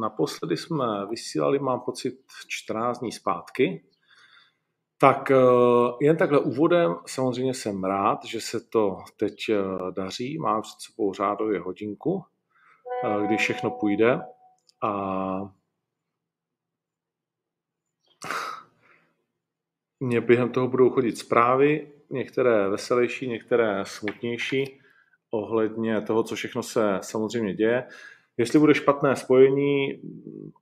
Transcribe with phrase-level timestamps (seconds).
[0.00, 2.14] Naposledy jsme vysílali, mám pocit,
[2.48, 3.84] 14 dní zpátky.
[4.98, 5.36] Tak eh,
[6.00, 9.56] jen takhle úvodem, samozřejmě jsem rád, že se to teď eh,
[9.90, 10.38] daří.
[10.38, 12.24] Mám před sebou řádově hodinku,
[13.26, 14.20] kdy všechno půjde.
[14.82, 15.40] A
[20.00, 24.80] Mně během toho budou chodit zprávy, některé veselější, některé smutnější,
[25.30, 27.84] ohledně toho, co všechno se samozřejmě děje.
[28.38, 30.02] Jestli bude špatné spojení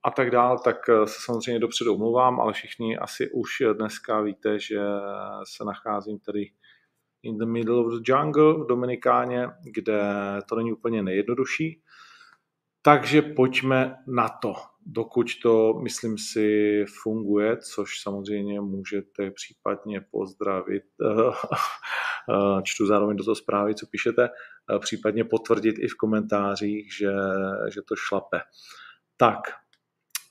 [0.03, 4.79] a tak dál, tak se samozřejmě dopředu omluvám, ale všichni asi už dneska víte, že
[5.43, 6.51] se nacházím tady
[7.23, 10.01] in the middle of the jungle v Dominikáně, kde
[10.49, 11.81] to není úplně nejjednodušší.
[12.81, 14.53] Takže pojďme na to
[14.85, 21.31] dokud to, myslím si, funguje, což samozřejmě můžete případně pozdravit, eh,
[22.63, 24.29] čtu zároveň do toho zprávy, co píšete, eh,
[24.79, 27.11] případně potvrdit i v komentářích, že,
[27.73, 28.41] že to šlape.
[29.17, 29.39] Tak,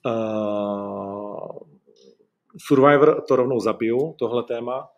[0.06, 1.58] uh,
[2.58, 4.88] Survivor to rovnou zabiju, tohle téma,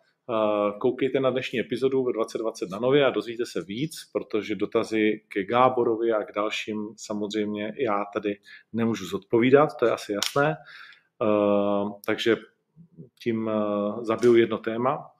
[0.79, 5.43] Koukejte na dnešní epizodu ve 2020 na Nově a dozvíte se víc, protože dotazy ke
[5.43, 8.39] Gáborovi a k dalším samozřejmě já tady
[8.73, 10.55] nemůžu zodpovídat, to je asi jasné.
[12.05, 12.37] Takže
[13.23, 13.51] tím
[14.01, 15.11] zabiju jedno téma,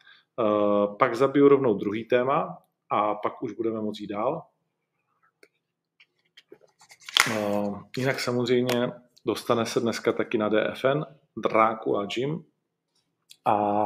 [0.99, 2.57] pak zabiju rovnou druhý téma
[2.89, 4.45] a pak už budeme moct jít dál.
[7.97, 8.91] Jinak samozřejmě
[9.25, 11.03] dostane se dneska taky na DFN
[11.37, 12.45] Dráku a Jim
[13.45, 13.85] a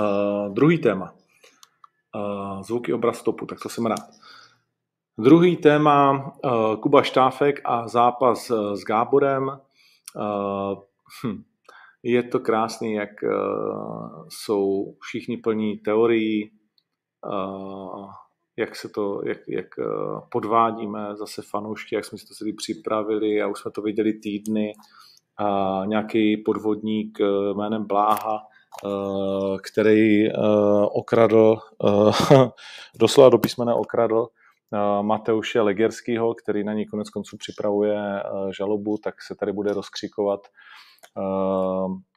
[0.00, 1.14] Uh, druhý téma.
[2.14, 4.10] Uh, zvuky obraz stopu, tak to jsem rád.
[5.18, 6.12] Druhý téma,
[6.44, 9.60] uh, Kuba Štáfek a zápas s Gáborem.
[11.24, 11.42] Hm,
[12.02, 13.10] je to krásný, jak
[14.28, 16.50] jsou všichni plní teorií,
[18.56, 23.42] jak se to, jak, jak uh, podvádíme zase fanoušky, jak jsme si to celý připravili
[23.42, 24.72] a už jsme to viděli týdny.
[25.40, 28.38] Uh, nějaký podvodník uh, jménem Bláha
[28.84, 30.32] Eh, který eh,
[30.90, 32.48] okradl, eh,
[33.00, 34.26] doslova do písmene okradl
[35.02, 38.22] Mateuše Legerského, který na ní konec konců připravuje
[38.56, 40.40] žalobu, tak se tady bude rozkřikovat.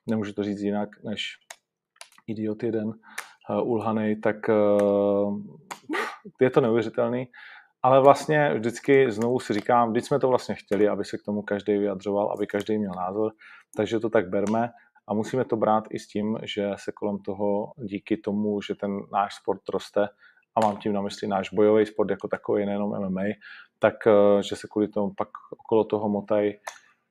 [0.09, 1.37] Nemůžu to říct jinak, než
[2.27, 2.93] idiot jeden
[3.63, 4.35] ulhanej, tak
[6.41, 7.27] je to neuvěřitelný.
[7.83, 11.41] Ale vlastně vždycky znovu si říkám, vždyť jsme to vlastně chtěli, aby se k tomu
[11.41, 13.31] každý vyjadřoval, aby každý měl názor,
[13.77, 14.69] takže to tak berme
[15.07, 18.99] a musíme to brát i s tím, že se kolem toho díky tomu, že ten
[19.13, 20.07] náš sport roste,
[20.55, 23.21] a mám tím na mysli náš bojový sport jako takový, nejenom MMA,
[23.79, 25.29] tak eh, že se kvůli tomu pak
[25.59, 26.53] okolo toho motají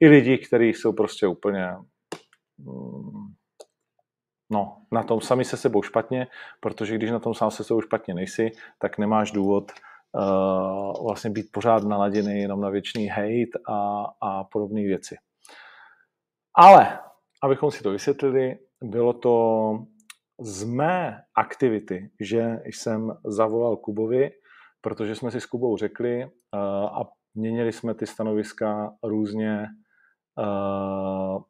[0.00, 1.66] i lidi, kteří jsou prostě úplně
[2.58, 3.34] mm,
[4.50, 6.26] no, na tom sami se sebou špatně,
[6.60, 9.72] protože když na tom sám se sebou špatně nejsi, tak nemáš důvod
[10.12, 15.16] uh, vlastně být pořád naladěný jenom na věčný hate a, a podobné věci.
[16.54, 16.98] Ale
[17.42, 19.72] abychom si to vysvětlili, bylo to
[20.40, 24.30] z mé aktivity, že jsem zavolal Kubovi,
[24.80, 26.30] protože jsme si s Kubou řekli uh,
[26.84, 29.66] a měnili jsme ty stanoviska různě
[30.38, 31.42] uh,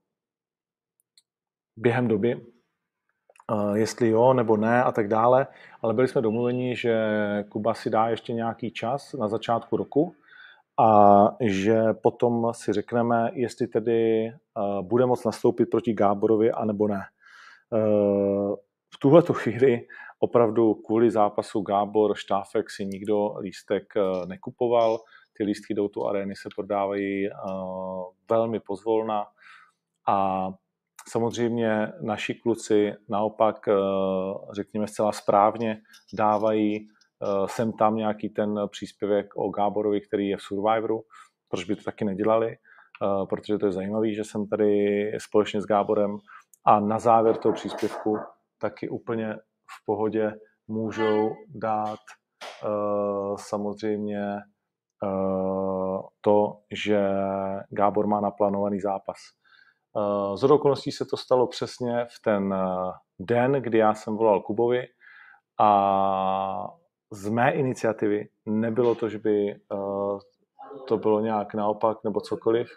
[1.77, 2.47] během doby,
[3.75, 5.47] jestli jo nebo ne a tak dále,
[5.83, 6.95] ale byli jsme domluveni, že
[7.49, 10.15] Kuba si dá ještě nějaký čas na začátku roku,
[10.79, 17.01] a že potom si řekneme, jestli tedy uh, bude moct nastoupit proti Gáborovi, anebo ne.
[17.71, 18.55] Uh,
[18.95, 19.87] v tuhle chvíli
[20.19, 23.95] opravdu kvůli zápasu Gábor Štáfek si nikdo lístek
[24.27, 24.99] nekupoval.
[25.37, 27.29] Ty lístky do tu arény se prodávají
[28.31, 29.27] velmi pozvolna
[30.09, 30.49] a
[31.09, 35.81] samozřejmě naši kluci naopak, uh, řekněme zcela správně,
[36.13, 36.89] dávají
[37.23, 41.03] Eh, sem tam nějaký ten příspěvek o Gáborovi, který je v Survivoru,
[41.49, 44.73] proč by to taky nedělali, eh, protože to je zajímavé, že jsem tady
[45.19, 46.19] společně s Gáborem
[46.65, 48.19] a na závěr toho příspěvku
[48.59, 49.35] taky úplně
[49.81, 50.33] v pohodě
[50.69, 51.99] můžou dát
[53.37, 54.23] samozřejmě
[56.21, 57.09] to, že
[57.71, 59.17] Gábor má naplánovaný zápas.
[59.97, 64.41] Eh, z okolností se to stalo přesně v ten eh, den, kdy já jsem volal
[64.43, 64.87] Kubovi
[65.59, 66.69] a
[67.11, 70.19] z mé iniciativy nebylo to, že by eh,
[70.89, 72.69] to bylo nějak naopak nebo cokoliv.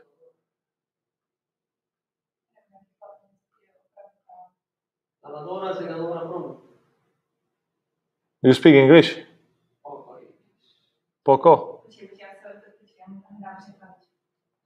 [8.43, 9.27] You speak English?
[11.23, 11.83] Poco.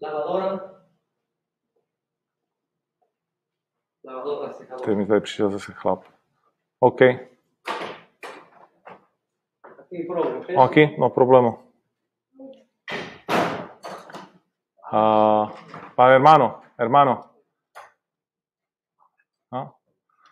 [0.02, 0.77] Lavadora.
[4.86, 6.04] Teď mi tady přišel zase chlap.
[6.80, 7.02] OK,
[10.58, 10.76] ok?
[11.00, 11.64] No problemo.
[14.94, 15.52] Uh,
[15.96, 17.24] pane hermano, hermano.
[19.54, 19.74] No?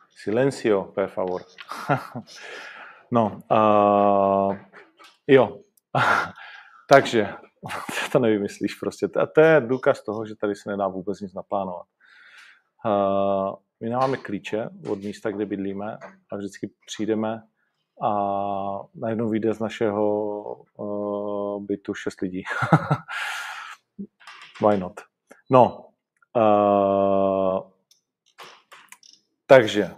[0.10, 1.42] Silencio, per favor.
[3.12, 4.58] no, uh,
[5.28, 5.60] jo.
[6.90, 7.34] Takže,
[8.12, 9.08] to nevymyslíš prostě.
[9.22, 11.88] A to je důkaz toho, že tady se nedá vůbec nic naplánovat.
[12.86, 15.98] Uh, my nemáme klíče od místa, kde bydlíme
[16.32, 17.42] a vždycky přijdeme
[18.04, 18.10] a
[18.96, 20.44] najednou vyjde z našeho
[20.78, 22.44] uh, bytu šest lidí.
[24.68, 24.94] Why not?
[25.50, 25.90] No,
[26.36, 27.72] uh,
[29.46, 29.92] takže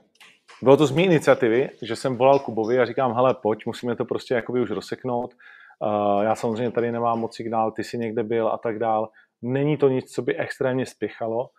[0.62, 4.06] bylo to z mé iniciativy, že jsem volal Kubovi a říkám, hele, pojď, musíme to
[4.06, 5.33] prostě jakoby už rozseknout.
[5.80, 9.09] Uh, já samozřejmě tady nemám moc signál, ty jsi někde byl a tak dál.
[9.41, 11.50] Není to nic, co by extrémně spěchalo,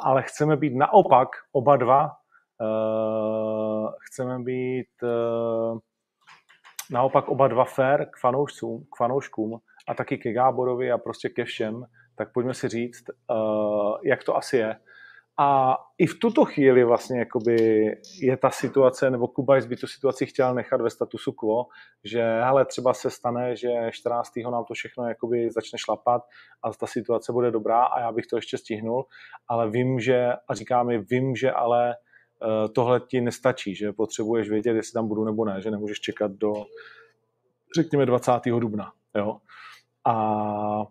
[0.00, 2.10] ale chceme být naopak oba dva
[2.60, 5.78] Uh, chceme být uh,
[6.90, 9.58] naopak oba dva fair k fanoušcům, k fanouškům
[9.88, 11.84] a taky ke Gáborovi a prostě ke všem,
[12.16, 13.04] tak pojďme si říct,
[14.04, 14.76] jak to asi je.
[15.38, 17.56] A i v tuto chvíli vlastně jakoby
[18.20, 21.66] je ta situace, nebo Kubajs by tu situaci chtěl nechat ve statusu quo,
[22.04, 24.30] že hele, třeba se stane, že 14.
[24.50, 26.22] nám to všechno jakoby začne šlapat
[26.62, 29.04] a ta situace bude dobrá a já bych to ještě stihnul,
[29.48, 31.94] ale vím, že, a říká mi, vím, že ale
[32.44, 36.30] Eh, tohle ti nestačí, že potřebuješ vědět, jestli tam budu nebo ne, že nemůžeš čekat
[36.30, 36.52] do,
[37.76, 38.32] řekněme, 20.
[38.58, 38.92] dubna.
[39.14, 39.36] Jo?
[40.06, 40.84] A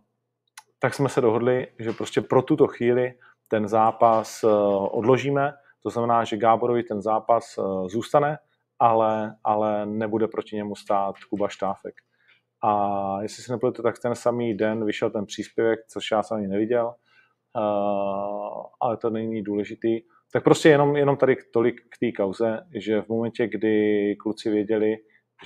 [0.80, 3.13] tak jsme se dohodli, že prostě pro tuto chvíli
[3.54, 4.48] ten zápas eh,
[4.92, 5.54] odložíme,
[5.84, 8.38] to znamená, že Gáborovi ten zápas eh, zůstane,
[8.80, 11.94] ale, ale nebude proti němu stát Kuba Štáfek.
[12.64, 16.48] A jestli si nepletu, tak ten samý den vyšel ten příspěvek, což já jsem ani
[16.48, 16.94] neviděl,
[18.82, 20.02] ale to není důležitý.
[20.34, 24.96] Tak prostě jenom, jenom tady tolik k té kauze, že v momentě, kdy kluci věděli,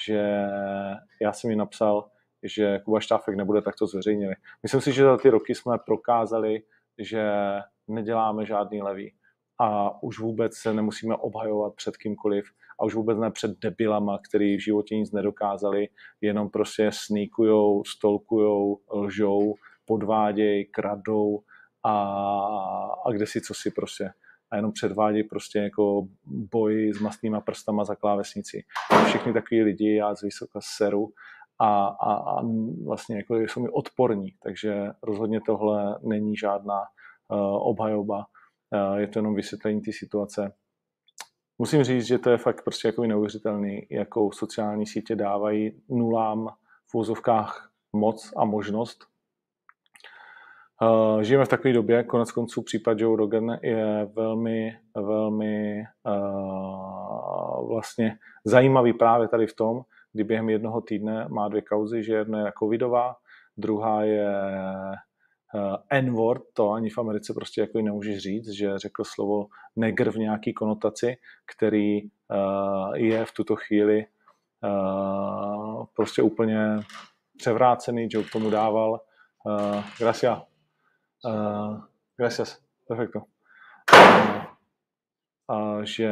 [0.04, 0.48] že
[1.22, 2.10] já jsem jim napsal,
[2.44, 4.36] že Kuba Štáfek nebude, tak to zveřejnili.
[4.64, 6.62] Myslím si, že za ty roky jsme prokázali,
[6.98, 7.32] že
[7.88, 9.14] neděláme žádný levý
[9.60, 12.46] a už vůbec se nemusíme obhajovat před kýmkoliv
[12.80, 15.88] a už vůbec ne před debilama, který v životě nic nedokázali,
[16.22, 19.56] jenom prostě sníkujou, stolkujou, lžou,
[19.86, 21.40] podvádějí, kradou
[21.84, 21.94] a,
[23.06, 24.12] a kde si co si prostě
[24.52, 28.64] a jenom předvádějí prostě jako boj s mastnýma prstama za klávesnici.
[29.06, 31.10] Všichni takový lidi, já z vysoka seru
[31.60, 32.42] a, a, a
[32.86, 36.80] vlastně jako jsou mi odporní, takže rozhodně tohle není žádná
[37.60, 40.54] obhajoba, uh, je to jenom vysvětlení té situace.
[41.60, 46.50] Musím říct, že to je fakt prostě jako neuvěřitelný, jakou sociální sítě dávají nulám
[46.92, 49.06] v úzovkách moc a možnost
[50.82, 55.84] Uh, žijeme v takové době, konec konců případ Joe Rogan je velmi, velmi
[57.68, 59.82] vlastně zajímavý právě tady v tom,
[60.14, 63.16] kdy během jednoho týdne má dvě kauzy, že jedna je covidová,
[63.58, 64.32] druhá je
[65.90, 70.54] N-word, to ani v Americe prostě jako nemůžeš říct, že řekl slovo negr v nějaký
[70.54, 72.10] konotaci, který uh,
[72.94, 74.06] je v tuto chvíli
[74.64, 76.80] uh, prostě úplně
[77.38, 79.02] převrácený, Joe k tomu dával.
[80.00, 80.42] Gracias
[82.18, 83.24] gracias, perfecto.
[85.48, 86.12] Uh, že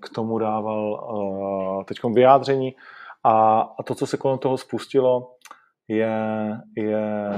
[0.00, 2.76] k tomu dával teď vyjádření
[3.24, 5.33] a, a to, co se kolem toho spustilo,
[5.88, 6.16] je,
[6.76, 7.30] je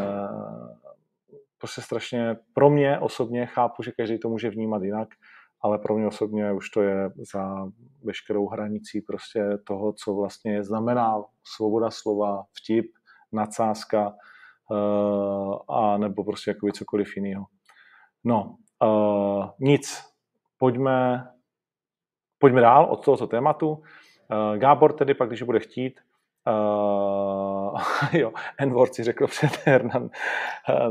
[1.58, 5.08] prostě strašně pro mě osobně, chápu, že každý to může vnímat jinak,
[5.60, 7.66] ale pro mě osobně už to je za
[8.04, 12.86] veškerou hranicí prostě toho, co vlastně znamená svoboda slova, vtip,
[13.32, 14.14] nadsázka,
[14.70, 17.44] uh, a nebo prostě jako cokoliv jiného.
[18.24, 20.04] No, uh, nic.
[20.58, 21.28] Pojďme,
[22.38, 23.70] pojďme dál od tohoto tématu.
[23.70, 26.00] Uh, Gábor tedy pak, když bude chtít,
[26.46, 27.80] uh,
[28.12, 30.10] jo, Enward si řekl před Hernan,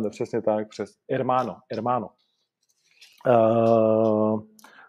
[0.01, 2.09] uh, přesně tak, přes Hermano, Hermano.
[3.27, 4.41] Uh,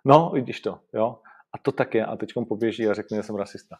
[0.05, 1.19] no, vidíš to, jo.
[1.53, 2.07] A to tak je.
[2.07, 3.77] A teď poběží a řekne, že jsem rasista.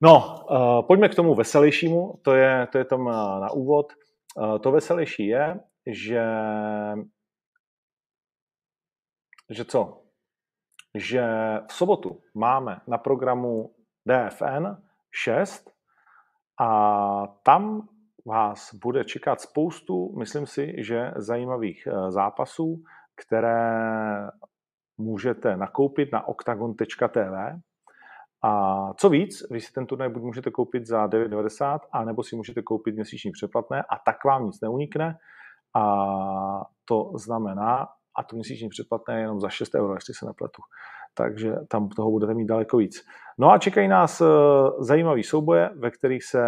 [0.00, 3.92] No, uh, pojďme k tomu veselějšímu, to je, to je tam na, úvod.
[4.38, 6.24] Eh, to veselější je, že,
[9.50, 10.02] že co?
[10.94, 11.24] Že
[11.68, 13.74] v sobotu máme na programu
[14.06, 14.66] DFN
[15.10, 15.73] 6
[16.60, 17.88] a tam
[18.26, 22.82] vás bude čekat spoustu, myslím si, že zajímavých eh, zápasů,
[23.16, 24.28] které
[24.98, 27.60] můžete nakoupit na octagon.tv.
[28.42, 32.62] A co víc, vy si ten turnaj buď můžete koupit za 9,90, anebo si můžete
[32.62, 35.18] koupit měsíční přeplatné a tak vám nic neunikne.
[35.74, 35.84] A
[36.84, 40.62] to znamená, a to měsíční předplatné je jenom za 6 euro, jestli se nepletu.
[41.14, 43.04] Takže tam toho budete mít daleko víc.
[43.38, 44.24] No a čekají nás eh,
[44.78, 46.42] zajímavý souboje, ve kterých se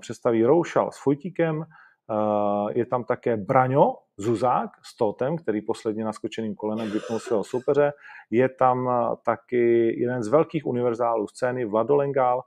[0.00, 6.54] představí Roušal s Fujtíkem, eh, je tam také Braňo Zuzák s Totem, který posledně naskočeným
[6.54, 7.92] kolenem vypnul svého soupeře.
[8.30, 12.42] Je tam eh, taky jeden z velkých univerzálů scény, Vlado Lengál,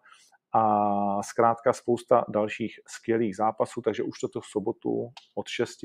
[0.53, 5.79] a zkrátka spousta dalších skvělých zápasů, takže už toto v sobotu od 6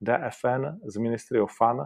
[0.00, 1.84] DFN z Ministry of Fun.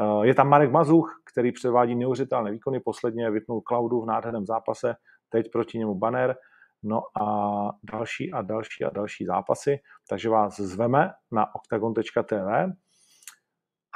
[0.00, 4.94] Eh, je tam Marek Mazuch, který předvádí neuvěřitelné výkony, posledně vypnul Cloudu v nádherném zápase,
[5.28, 6.36] teď proti němu banner,
[6.82, 12.72] no a další a další a další zápasy, takže vás zveme na octagon.tv.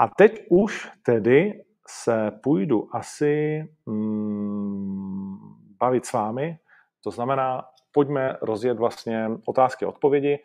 [0.01, 1.53] A teď už tedy
[1.89, 5.37] se půjdu asi mm,
[5.81, 6.59] bavit s vámi,
[7.05, 10.39] to znamená, pojďme rozjet vlastně otázky a odpovědi.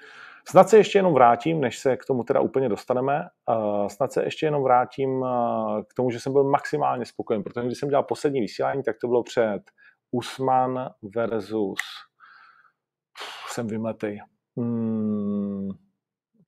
[0.47, 4.23] Snad se ještě jenom vrátím, než se k tomu teda úplně dostaneme, uh, snad se
[4.23, 8.03] ještě jenom vrátím uh, k tomu, že jsem byl maximálně spokojen, protože když jsem dělal
[8.03, 9.61] poslední vysílání, tak to bylo před
[10.11, 11.79] Usman versus
[13.53, 14.21] jsem vymletej.
[14.57, 15.69] Hmm,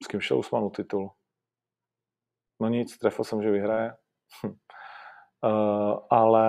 [0.04, 1.12] s kým šel Usmanu titul?
[2.62, 3.94] No nic, trefil jsem, že vyhraje.
[4.44, 6.48] uh, ale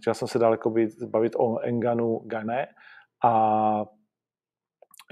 [0.00, 0.74] chtěl jsem se daleko
[1.06, 2.66] bavit o Enganu Gane
[3.24, 3.84] a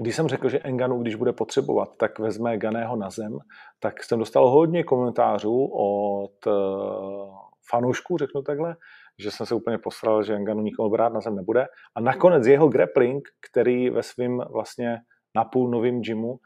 [0.00, 3.38] když jsem řekl, že Enganu, když bude potřebovat, tak vezme Ganého na zem,
[3.81, 6.53] tak jsem dostal hodně komentářů od uh,
[7.71, 8.76] fanoušků, řeknu takhle,
[9.19, 11.67] že jsem se úplně posral, že Enganu nikoho brát na zem nebude.
[11.95, 14.99] A nakonec jeho grappling, který ve svém vlastně
[15.37, 16.38] napůl novým gymu uh,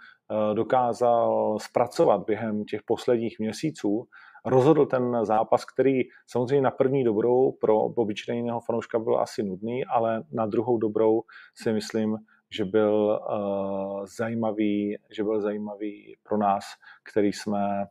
[0.55, 4.05] dokázal zpracovat během těch posledních měsíců,
[4.47, 10.23] rozhodl ten zápas, který samozřejmě na první dobrou pro obyčejného fanouška byl asi nudný, ale
[10.33, 11.23] na druhou dobrou
[11.55, 12.17] si myslím,
[12.53, 16.65] že byl uh, zajímavý, že byl zajímavý pro nás,
[17.11, 17.87] který jsme,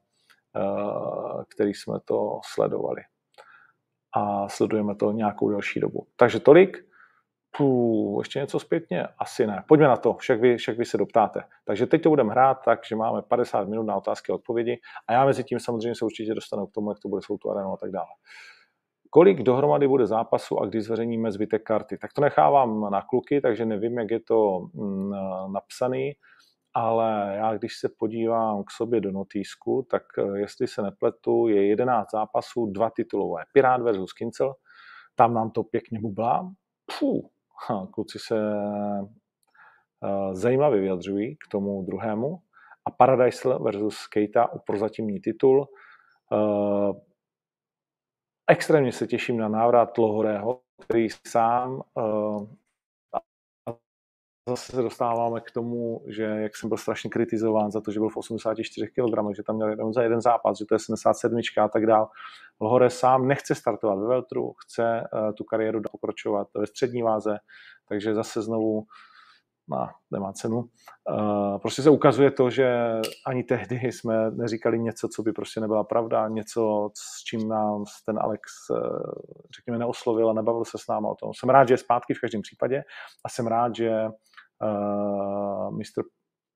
[0.55, 3.01] uh, který jsme to sledovali.
[4.15, 6.07] A sledujeme to nějakou delší dobu.
[6.15, 6.89] Takže tolik.
[7.57, 9.07] Puh, ještě něco zpětně?
[9.17, 9.63] Asi ne.
[9.67, 11.43] Pojďme na to, však vy, však vy se doptáte.
[11.65, 15.13] Takže teď to budeme hrát tak, že máme 50 minut na otázky a odpovědi a
[15.13, 17.73] já mezi tím samozřejmě se určitě dostanu k tomu, jak to bude s tu arenou
[17.73, 18.07] a tak dále.
[19.09, 21.97] Kolik dohromady bude zápasu a kdy zveřejníme zbytek karty?
[21.97, 25.11] Tak to nechávám na kluky, takže nevím, jak je to mm,
[25.53, 26.13] napsaný,
[26.73, 31.67] ale já když se podívám k sobě do notýsku, tak eh, jestli se nepletu, je
[31.67, 33.43] 11 zápasů, dva titulové.
[33.53, 34.53] Pirát versus Kincel,
[35.15, 36.51] tam nám to pěkně bublá.
[36.99, 37.25] Puh,
[37.93, 38.35] kluci se
[40.01, 42.39] uh, zajímavě vyjadřují k tomu druhému.
[42.85, 45.67] A Paradise versus Keita o prozatímní titul.
[48.49, 52.47] Extrémně se těším na návrat Lohorého, který sám uh,
[54.49, 58.09] zase se dostáváme k tomu, že jak jsem byl strašně kritizován za to, že byl
[58.09, 61.67] v 84 kg, že tam měl jenom za jeden zápas, že to je 77 a
[61.67, 62.09] tak dál.
[62.59, 67.37] Lohore sám nechce startovat ve Veltru, chce uh, tu kariéru pokračovat ve střední váze,
[67.87, 68.83] takže zase znovu
[69.69, 70.57] má, nemá cenu.
[70.57, 72.93] Uh, prostě se ukazuje to, že
[73.25, 78.19] ani tehdy jsme neříkali něco, co by prostě nebyla pravda, něco, s čím nám ten
[78.21, 78.77] Alex, uh,
[79.57, 81.31] řekněme, neoslovil a nebavil se s náma o tom.
[81.33, 82.83] Jsem rád, že je zpátky v každém případě
[83.25, 83.91] a jsem rád, že
[84.61, 86.03] uh, Mr.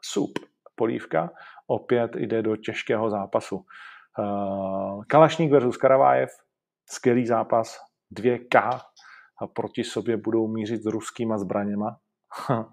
[0.02, 0.40] Soup
[0.76, 1.30] Polívka
[1.68, 3.66] opět jde do těžkého zápasu.
[4.20, 6.30] Uh, Kalašník versus Karavájev,
[6.90, 7.78] skvělý zápas,
[8.16, 8.80] 2K
[9.42, 11.98] a proti sobě budou mířit s ruskýma zbraněma.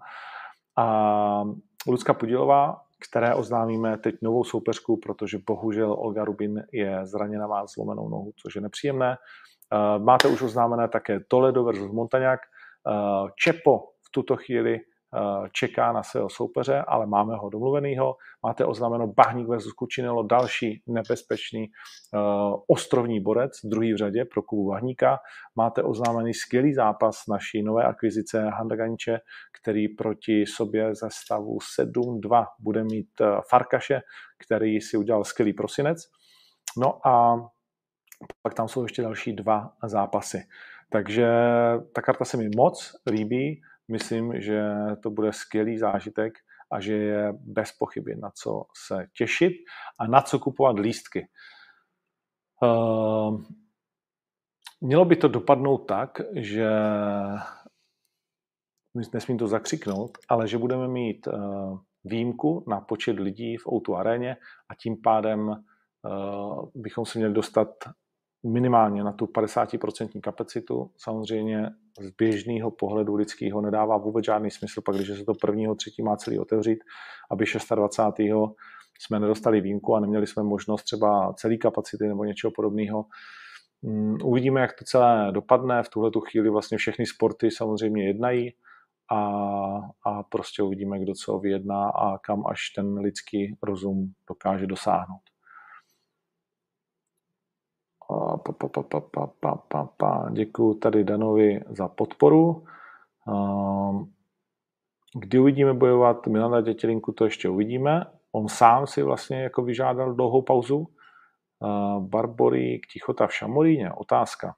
[0.77, 1.43] a
[1.87, 8.09] Lucka Pudilová, které oznámíme teď novou soupeřku, protože bohužel Olga Rubin je zraněna, má zlomenou
[8.09, 9.17] nohu, což je nepříjemné.
[9.17, 12.39] Uh, máte už oznámené také Toledo versus Montagnac.
[12.87, 14.90] Uh, Čepo v tuto chvíli Eh,
[15.51, 18.15] čeká na svého soupeře, ale máme ho domluvenýho.
[18.43, 22.21] Máte oznámeno Bahník versus Kučinelo, další nebezpečný uh,
[22.67, 25.19] ostrovní borec, druhý v řadě pro Kubu Bahníka.
[25.55, 29.19] Máte oznámený skvělý zápas naší nové akvizice Handaganiče,
[29.61, 34.01] který proti sobě ze stavu 7-2 bude mít uh, Farkaše,
[34.45, 35.97] který si udělal skvělý prosinec.
[36.77, 37.35] No a
[38.41, 40.43] pak tam jsou ještě další dva zápasy.
[40.89, 41.27] Takže
[41.95, 43.61] ta karta se mi moc líbí
[43.91, 44.63] myslím, že
[45.03, 46.33] to bude skvělý zážitek
[46.71, 49.53] a že je bez pochyby na co se těšit
[49.99, 51.27] a na co kupovat lístky.
[52.63, 53.41] Uh,
[54.81, 56.69] mělo by to dopadnout tak, že
[59.13, 64.37] nesmím to zakřiknout, ale že budeme mít uh, výjimku na počet lidí v Outu aréně
[64.69, 67.67] a tím pádem uh, bychom se měli dostat
[68.43, 70.91] minimálně na tu 50% kapacitu.
[70.97, 71.69] Samozřejmě
[71.99, 76.17] z běžného pohledu lidského nedává vůbec žádný smysl, pak když se to prvního, třetí má
[76.17, 76.79] celý otevřít,
[77.31, 77.45] aby
[77.75, 78.29] 26.
[78.99, 83.05] jsme nedostali výjimku a neměli jsme možnost třeba celý kapacity nebo něčeho podobného.
[83.81, 85.83] Mm, uvidíme, jak to celé dopadne.
[85.83, 88.53] V tuhle tu chvíli vlastně všechny sporty samozřejmě jednají
[89.11, 89.19] a,
[90.05, 95.30] a prostě uvidíme, kdo co vyjedná a kam až ten lidský rozum dokáže dosáhnout.
[98.11, 100.29] Pa, pa, pa, pa, pa, pa, pa, pa.
[100.31, 102.65] Děkuji tady Danovi za podporu.
[105.19, 108.05] Kdy uvidíme bojovat Milana Dětělinku, to ještě uvidíme.
[108.31, 110.87] On sám si vlastně jako vyžádal dlouhou pauzu.
[111.99, 114.55] Barborík, Tichota v Šamoríně, otázka.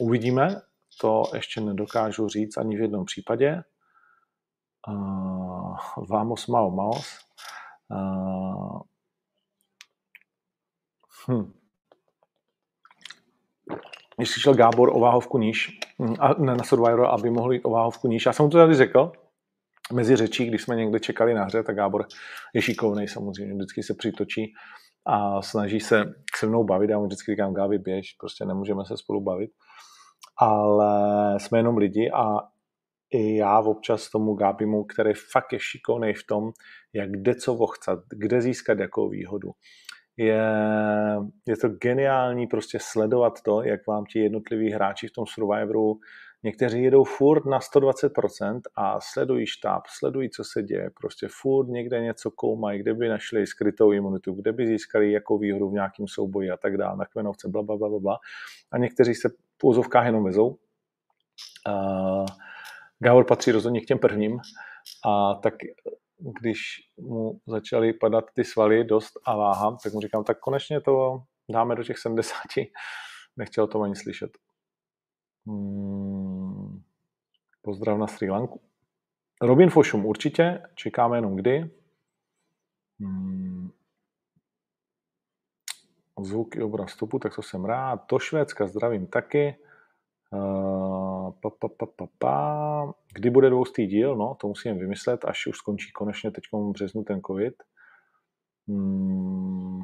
[0.00, 0.60] Uvidíme,
[1.00, 3.62] to ještě nedokážu říct ani v jednom případě.
[6.10, 7.18] Vamos Mao Maos.
[11.30, 11.52] Hm.
[14.16, 18.08] Když šel Gábor o váhovku níž, hm, a ne na Survivor, aby mohli o váhovku
[18.08, 18.26] níž.
[18.26, 19.12] Já jsem mu to tady řekl,
[19.92, 22.06] mezi řečí, když jsme někde čekali na hře, tak Gábor
[22.54, 24.52] je šikovný samozřejmě, vždycky se přitočí
[25.06, 26.90] a snaží se se mnou bavit.
[26.90, 29.50] Já mu vždycky říkám, Gávi, běž, prostě nemůžeme se spolu bavit.
[30.38, 32.38] Ale jsme jenom lidi a
[33.10, 36.52] i já občas tomu Gábimu, který fakt je šikovný v tom,
[36.92, 39.50] jak kde co vochcat, kde získat jakou výhodu
[40.16, 40.42] je,
[41.46, 46.00] je to geniální prostě sledovat to, jak vám ti jednotliví hráči v tom Survivoru,
[46.42, 52.00] někteří jedou furt na 120% a sledují štáb, sledují, co se děje, prostě furt někde
[52.00, 56.50] něco koumají, kde by našli skrytou imunitu, kde by získali jakou výhodu v nějakém souboji
[56.50, 58.18] a tak dále, na kmenovce, bla, bla, bla, bla.
[58.72, 60.56] A někteří se v úzovkách jenom vezou.
[61.68, 62.26] Uh,
[62.98, 64.40] Gavor patří rozhodně k těm prvním
[65.04, 65.54] a tak
[66.18, 66.58] když
[66.96, 71.74] mu začaly padat ty svaly dost a váha, tak mu říkám, tak konečně to dáme
[71.74, 72.36] do těch 70.
[73.36, 74.38] Nechtěl o tom ani slyšet.
[75.46, 76.82] Hmm.
[77.62, 78.60] Pozdrav na Sri Lanku.
[79.42, 81.70] Robin Fošum určitě, čekáme jenom kdy.
[83.00, 83.70] Hmm.
[86.22, 87.96] Zvuk i obraz stopu, tak to jsem rád.
[87.96, 89.56] To Švédska zdravím taky.
[90.32, 91.25] Uh,
[91.60, 92.92] pa, pa, pa, pa.
[93.14, 94.16] Kdy bude dvoustý díl?
[94.16, 97.54] No, to musím vymyslet, až už skončí konečně teď v březnu ten covid.
[98.68, 99.80] Hmm.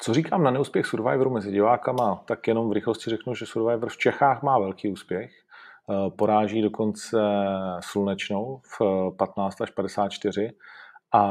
[0.00, 2.22] Co říkám na neúspěch Survivoru mezi divákama?
[2.26, 5.30] Tak jenom v rychlosti řeknu, že Survivor v Čechách má velký úspěch.
[6.16, 7.18] Poráží dokonce
[7.80, 10.52] slunečnou v 15 až 54
[11.12, 11.22] a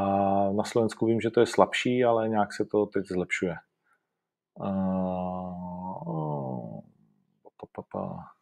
[0.51, 3.56] na Slovensku vím, že to je slabší, ale nějak se to teď zlepšuje.
[4.59, 5.65] Uh,
[7.57, 8.35] pa, pa, pa.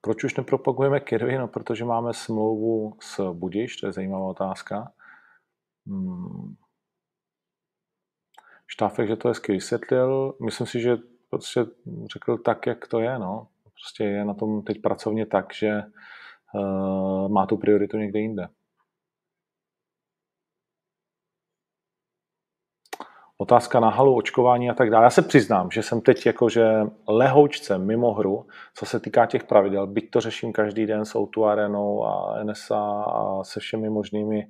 [0.00, 1.38] Proč už nepropagujeme kirvy?
[1.38, 4.92] No, protože máme smlouvu s Budiš, to je zajímavá otázka.
[5.86, 6.56] Hmm.
[8.66, 10.34] Štáfek, že to hezky vysvětlil.
[10.44, 10.96] Myslím si, že
[11.30, 11.66] prostě
[12.12, 13.18] řekl tak, jak to je.
[13.18, 13.48] No.
[13.62, 15.82] Prostě je na tom teď pracovně tak, že
[17.28, 18.48] má tu prioritu někde jinde.
[23.38, 25.04] Otázka na halu, očkování a tak dále.
[25.04, 26.66] Já se přiznám, že jsem teď jakože
[27.08, 31.44] lehoučce mimo hru, co se týká těch pravidel, byť to řeším každý den s Outu
[31.44, 34.46] Arenou a NSA a se všemi možnými,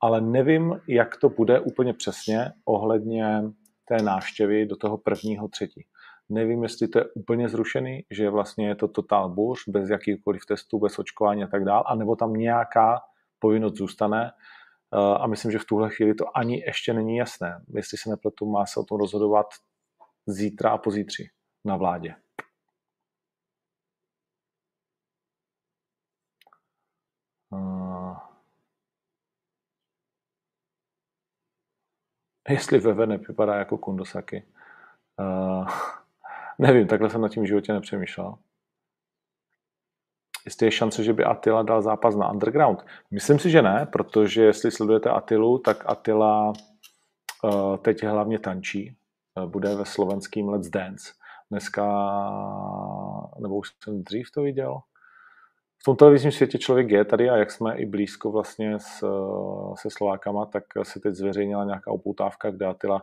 [0.00, 3.42] ale nevím, jak to bude úplně přesně ohledně
[3.84, 5.86] té návštěvy do toho prvního třetí.
[6.30, 10.78] Nevím, jestli to je úplně zrušený, že vlastně je to totál buř, bez jakýchkoliv testů,
[10.78, 13.00] bez očkování a tak dále, anebo tam nějaká
[13.38, 14.32] povinnost zůstane.
[14.94, 17.64] Eh, a myslím, že v tuhle chvíli to ani ještě není jasné.
[17.74, 19.46] Jestli se nepletu, má se o tom rozhodovat
[20.26, 21.30] zítra a pozítří
[21.64, 22.14] na vládě.
[27.50, 28.16] Uh,
[32.48, 34.44] jestli Veve nevypadá jako Kundosaki.
[35.18, 35.68] Uh,
[36.60, 38.34] Nevím, takhle jsem na tím v životě nepřemýšlel.
[40.44, 42.84] Jestli je šance, že by Attila dal zápas na Underground?
[43.10, 46.52] Myslím si, že ne, protože jestli sledujete Attilu, tak Attila
[47.44, 48.96] uh, teď hlavně tančí.
[49.36, 51.12] Uh, bude ve slovenským Let's Dance.
[51.50, 51.84] Dneska,
[53.38, 54.80] nebo už jsem dřív to viděl,
[55.80, 59.06] v tom televizním světě člověk je tady a jak jsme i blízko vlastně s,
[59.74, 63.02] se Slovákama, tak se teď zveřejnila nějaká upoutávka, kde Attila,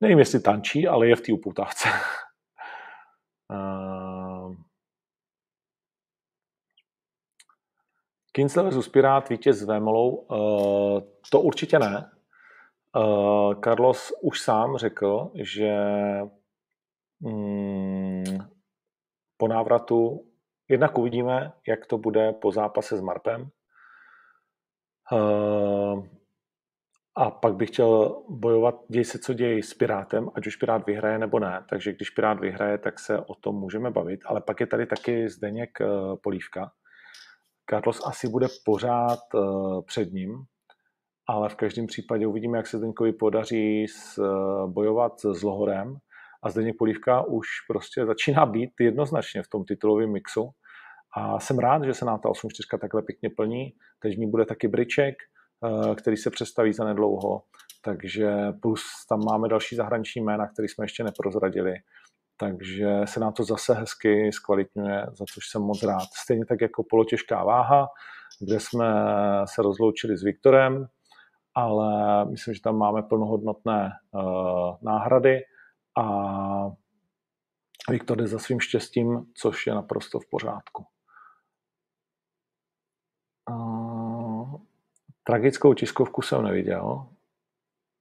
[0.00, 1.88] nevím jestli tančí, ale je v té upoutávce.
[3.54, 4.56] Uh,
[8.32, 8.88] Kinsle vs.
[8.88, 12.10] Pirát, vítěz s Vémolou, uh, to určitě ne.
[12.96, 15.74] Uh, Carlos už sám řekl, že
[17.20, 18.24] um,
[19.36, 20.26] po návratu
[20.68, 23.50] jednak uvidíme, jak to bude po zápase s Marpem.
[25.12, 26.06] Uh,
[27.16, 31.18] a pak bych chtěl bojovat, děj se, co děje s Pirátem, ať už Pirát vyhraje
[31.18, 31.64] nebo ne.
[31.70, 34.20] Takže když Pirát vyhraje, tak se o tom můžeme bavit.
[34.26, 36.70] Ale pak je tady taky Zdeněk uh, Polívka.
[37.70, 40.44] Carlos asi bude pořád uh, před ním,
[41.28, 43.86] ale v každém případě uvidíme, jak se Zdeňkovi podaří
[44.18, 44.26] uh,
[44.72, 45.96] bojovat s Lohorem.
[46.42, 50.50] A Zdeněk Polívka už prostě začíná být jednoznačně v tom titulovém mixu.
[51.16, 53.72] A jsem rád, že se nám ta 8.4 takhle pěkně plní.
[53.98, 55.33] Teď ní bude taky Briček, eh,
[55.98, 57.42] který se představí za nedlouho.
[57.84, 61.74] Takže plus tam máme další zahraniční jména, který jsme ještě neprozradili.
[62.36, 66.08] Takže se nám to zase hezky zkvalitňuje, za což jsem moc rád.
[66.22, 67.88] Stejně tak jako polotěžká váha,
[68.40, 68.86] kde jsme
[69.44, 70.86] se rozloučili s Viktorem,
[71.54, 75.40] ale myslím, že tam máme plnohodnotné uh, náhrady
[75.98, 76.04] a
[77.90, 80.84] Viktor jde za svým štěstím, což je naprosto v pořádku.
[83.50, 83.83] Uh,
[85.24, 87.08] tragickou tiskovku jsem neviděl.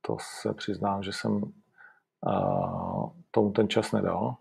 [0.02, 1.54] To se přiznám, že jsem
[3.32, 4.38] tomu ten čas nedal.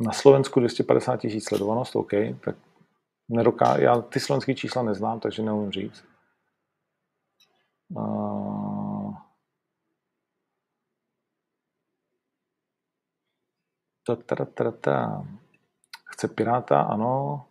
[0.00, 2.10] Na Slovensku 250 tisíc sledovanost, OK,
[2.44, 2.56] tak
[3.28, 6.04] nedoká, já ty slovenské čísla neznám, takže neumím říct.
[7.88, 9.16] Uh,
[14.06, 15.26] ta, ta, ta, ta.
[16.04, 17.46] Chce Piráta, ano.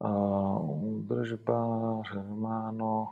[0.00, 3.08] Udržba, Řemáno.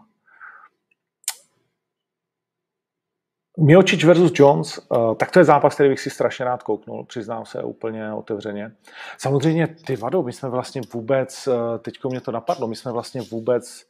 [3.58, 7.46] Miočič versus Jones, uh, tak to je zápas, který bych si strašně rád kouknul, přiznám
[7.46, 8.72] se úplně otevřeně.
[9.18, 13.20] Samozřejmě, ty vado, my jsme vlastně vůbec, uh, teďko mě to napadlo, my jsme vlastně
[13.20, 13.86] vůbec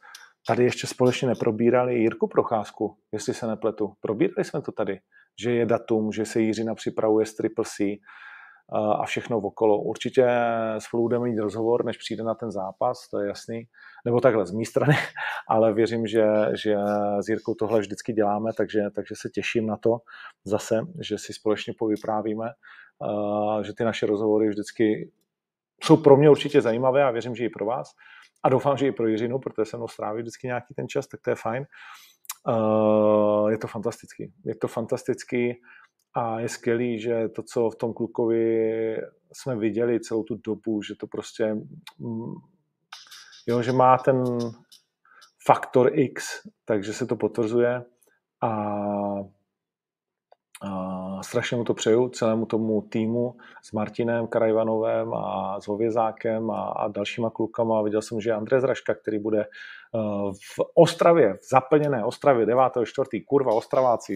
[0.47, 3.93] tady ještě společně neprobírali Jirku Procházku, jestli se nepletu.
[4.01, 4.99] Probírali jsme to tady,
[5.41, 7.83] že je datum, že se Jiřina připravuje s Triple C,
[8.73, 9.81] a všechno okolo.
[9.81, 10.27] Určitě
[10.79, 13.67] spolu budeme mít rozhovor, než přijde na ten zápas, to je jasný.
[14.05, 14.93] Nebo takhle z mé strany,
[15.49, 16.25] ale věřím, že,
[16.63, 16.75] že
[17.21, 19.97] s Jirkou tohle vždycky děláme, takže, takže se těším na to
[20.45, 22.49] zase, že si společně povyprávíme,
[23.61, 25.11] že ty naše rozhovory vždycky
[25.83, 27.91] jsou pro mě určitě zajímavé a věřím, že i pro vás.
[28.43, 31.21] A doufám, že i pro Jiřinu, protože se mnou stráví vždycky nějaký ten čas, tak
[31.21, 31.65] to je fajn.
[33.49, 34.33] Je to fantastický.
[34.45, 35.53] Je to fantastický
[36.17, 38.97] a je skvělý, že to, co v tom klukovi
[39.33, 41.53] jsme viděli celou tu dobu, že to prostě,
[41.99, 42.33] mm,
[43.47, 44.23] jo, že má ten
[45.45, 47.83] faktor X, takže se to potvrzuje
[48.41, 48.51] a,
[50.61, 56.61] a strašně mu to přeju, celému tomu týmu s Martinem Karajvanovem a s Hovězákem a,
[56.61, 57.81] a dalšíma klukama.
[57.81, 59.45] Viděl jsem, že Andrej Zraška, který bude
[59.91, 63.23] uh, v Ostravě, v zaplněné Ostravě 9.4.
[63.27, 64.15] kurva Ostraváci.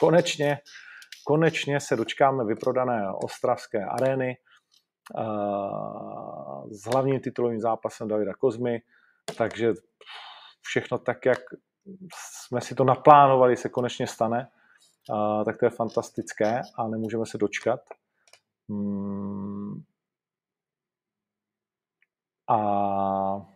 [0.00, 0.58] Konečně
[1.26, 4.36] konečně se dočkáme vyprodané ostravské arény
[6.70, 8.82] s hlavním titulovým zápasem Davida Kozmy,
[9.38, 9.72] takže
[10.60, 11.38] všechno tak, jak
[12.14, 14.48] jsme si to naplánovali, se konečně stane,
[15.44, 17.80] tak to je fantastické a nemůžeme se dočkat.
[18.68, 19.82] Hmm.
[22.48, 22.56] A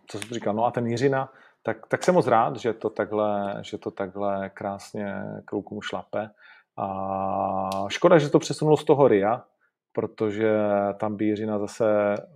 [0.06, 3.58] co jsem říkal, no a ten Jiřina, tak, tak jsem moc rád, že to takhle,
[3.60, 6.30] že to takhle krásně klukům šlape.
[6.76, 9.44] A škoda, že to přesunulo z toho RIA,
[9.92, 10.52] protože
[11.00, 11.84] tam by Jiřina zase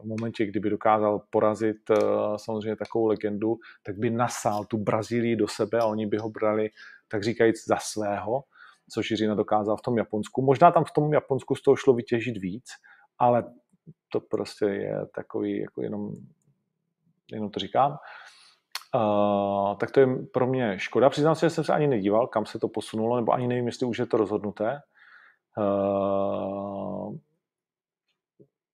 [0.03, 1.97] v momentě, kdyby dokázal porazit eh,
[2.37, 6.71] samozřejmě takovou legendu, tak by nasál tu Brazílii do sebe a oni by ho brali,
[7.09, 8.45] tak říkajíc, za svého,
[8.91, 10.43] což Jiřina dokázal v tom Japonsku.
[10.43, 12.65] Možná tam v tom Japonsku z toho šlo vytěžit víc,
[13.19, 13.45] ale
[14.09, 16.13] to prostě je takový, jako jenom,
[17.33, 17.97] jenom to říkám.
[18.95, 21.11] Uh, tak to je pro mě škoda.
[21.11, 23.87] Přiznám se, že jsem se ani nedíval, kam se to posunulo, nebo ani nevím, jestli
[23.87, 24.81] už je to rozhodnuté.
[25.59, 27.15] Uh,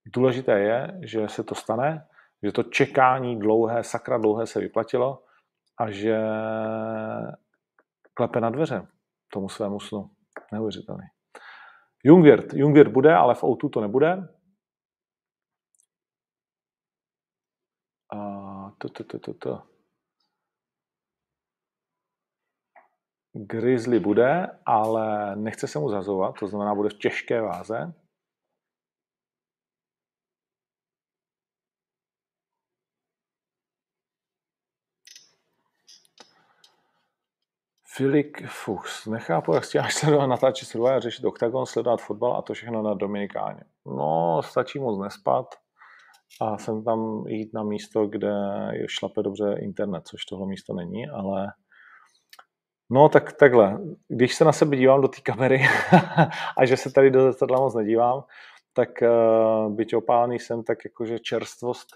[0.06, 2.06] důležité je, že se to stane,
[2.42, 5.24] že to čekání dlouhé, sakra dlouhé se vyplatilo
[5.80, 6.18] a že
[8.14, 8.86] klepe na dveře
[9.32, 10.10] tomu svému snu.
[10.52, 11.04] Neuvěřitelný.
[12.04, 12.54] Jungwirth.
[12.54, 14.28] Jungwirth bude, ale v O2 to nebude.
[18.12, 18.18] A
[18.78, 19.73] to, to, to, to, to.
[23.34, 27.94] Grizzly bude, ale nechce se mu zazovat, to znamená, bude v těžké váze.
[37.96, 39.06] Filik Fuchs.
[39.06, 43.60] Nechápu, jak stíháš sledovat natáčet a řešit oktagon, sledovat fotbal a to všechno na Dominikáně.
[43.86, 45.46] No, stačí moc nespat
[46.40, 48.32] a jsem tam jít na místo, kde
[48.72, 51.52] je šlape dobře internet, což tohle místo není, ale
[52.90, 55.62] No tak takhle, když se na sebe dívám do té kamery
[56.58, 58.24] a že se tady do zrcadla moc nedívám,
[58.72, 61.88] tak uh, byť opálený jsem, tak jakože čerstvost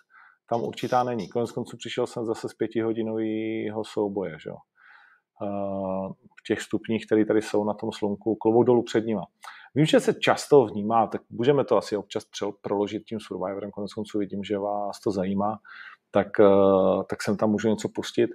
[0.49, 1.29] tam určitá není.
[1.29, 4.57] Konec konců přišel jsem zase z pětihodinového souboje, že jo.
[5.43, 9.25] Uh, v těch stupních, které tady jsou na tom slunku, klobouk dolů před nima.
[9.75, 12.25] Vím, že se často vnímá, tak můžeme to asi občas
[12.61, 15.59] proložit tím Survivorem, konec konců vidím, že vás to zajímá,
[16.11, 18.31] tak, uh, tak sem tam můžu něco pustit,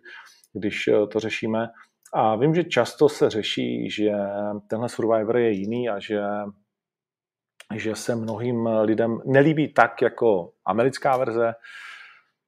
[0.53, 1.69] když to řešíme.
[2.13, 4.11] A vím, že často se řeší, že
[4.67, 6.21] tenhle Survivor je jiný a že,
[7.75, 11.53] že se mnohým lidem nelíbí tak jako americká verze.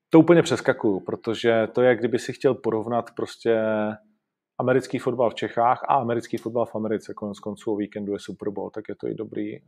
[0.09, 3.61] To úplně přeskakuju, protože to je, kdyby si chtěl porovnat prostě
[4.57, 7.13] americký fotbal v Čechách a americký fotbal v Americe.
[7.13, 9.67] Konec konců o víkendu je Super Bowl, tak je to i dobrý uh,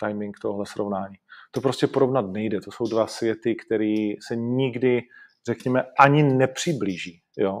[0.00, 1.16] timing tohle srovnání.
[1.50, 2.60] To prostě porovnat nejde.
[2.60, 5.02] To jsou dva světy, které se nikdy,
[5.46, 7.20] řekněme, ani nepřiblíží.
[7.38, 7.60] Jo?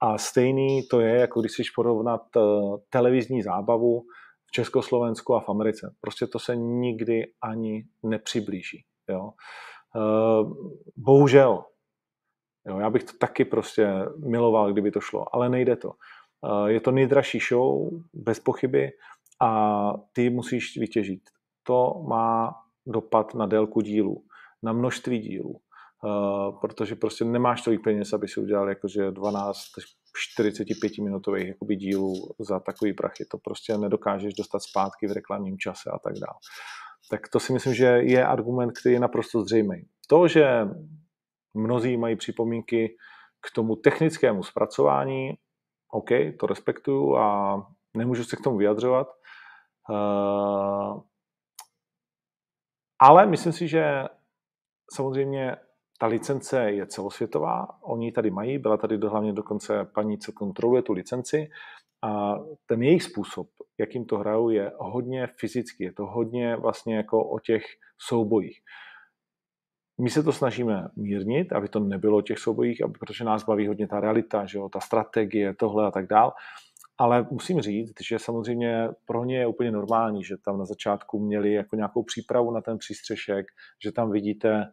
[0.00, 2.40] A stejný to je, jako když si porovnat eh,
[2.90, 4.02] televizní zábavu
[4.46, 5.94] v Československu a v Americe.
[6.00, 8.84] Prostě to se nikdy ani nepřiblíží.
[9.08, 9.30] Jo.
[9.96, 10.44] Eh,
[10.96, 11.64] bohužel.
[12.66, 13.88] Jo, já bych to taky prostě
[14.26, 15.92] miloval, kdyby to šlo, ale nejde to.
[16.46, 18.90] Eh, je to nejdražší show, bez pochyby,
[19.40, 21.22] a ty musíš vytěžit.
[21.62, 22.54] To má
[22.86, 24.24] dopad na délku dílu,
[24.62, 25.60] na množství dílů.
[26.04, 29.58] Uh, protože prostě nemáš tolik peněz, aby si udělal jakože 12
[30.16, 33.24] 45 minutových jakoby dílů za takový prachy.
[33.30, 36.38] To prostě nedokážeš dostat zpátky v reklamním čase a tak dále.
[37.10, 39.86] Tak to si myslím, že je argument, který je naprosto zřejmý.
[40.08, 40.68] To, že
[41.54, 42.96] mnozí mají připomínky
[43.40, 45.34] k tomu technickému zpracování,
[45.92, 46.08] OK,
[46.40, 47.56] to respektuju a
[47.96, 49.08] nemůžu se k tomu vyjadřovat.
[49.90, 51.00] Uh,
[52.98, 54.04] ale myslím si, že
[54.92, 55.56] samozřejmě
[56.00, 60.92] ta licence je celosvětová, oni tady mají, byla tady hlavně dokonce paní, co kontroluje tu
[60.92, 61.50] licenci
[62.02, 62.34] a
[62.66, 67.38] ten jejich způsob, jakým to hrajou, je hodně fyzický, je to hodně vlastně jako o
[67.38, 67.62] těch
[67.98, 68.60] soubojích.
[70.00, 73.88] My se to snažíme mírnit, aby to nebylo o těch soubojích, protože nás baví hodně
[73.88, 76.32] ta realita, že jo, ta strategie, tohle a tak dál.
[76.98, 81.52] Ale musím říct, že samozřejmě pro ně je úplně normální, že tam na začátku měli
[81.52, 83.46] jako nějakou přípravu na ten přístřešek,
[83.84, 84.72] že tam vidíte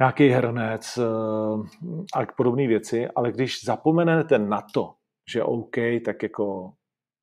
[0.00, 1.02] nějaký hrnec eh,
[2.14, 4.94] a podobné věci, ale když zapomenete na to,
[5.32, 6.72] že OK, tak jako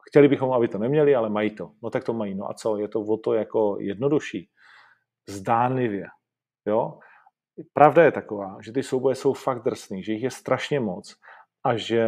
[0.09, 1.71] chtěli bychom, aby to neměli, ale mají to.
[1.83, 2.35] No tak to mají.
[2.35, 2.77] No a co?
[2.77, 4.49] Je to o to jako jednodušší.
[5.29, 6.05] Zdánlivě.
[6.65, 6.99] Jo?
[7.73, 11.15] Pravda je taková, že ty souboje jsou fakt drsný, že jich je strašně moc
[11.65, 12.07] a že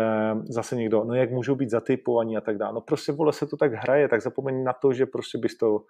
[0.49, 2.73] zase někdo, no jak můžou být zatypovaní a tak dále.
[2.73, 5.85] No prostě vole se to tak hraje, tak zapomeň na to, že prostě bys to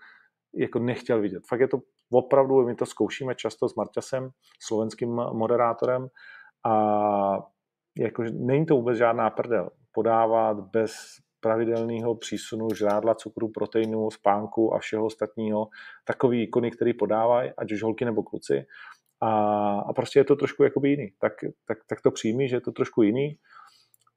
[0.55, 1.43] jako nechtěl vidět.
[1.49, 1.77] Fakt je to
[2.11, 6.07] opravdu, my to zkoušíme často s Marťasem, slovenským moderátorem
[6.65, 6.73] a
[7.97, 9.69] jakože není to vůbec žádná prdel.
[9.91, 10.93] Podávat bez
[11.39, 15.67] pravidelného přísunu žrádla, cukru, proteinu, spánku a všeho ostatního,
[16.05, 18.65] takový ikony, který podávají, ať už holky nebo kluci.
[19.21, 19.29] A,
[19.79, 21.07] a prostě je to trošku jakoby jiný.
[21.19, 21.33] Tak,
[21.65, 23.37] tak, tak to přijmi, že je to trošku jiný.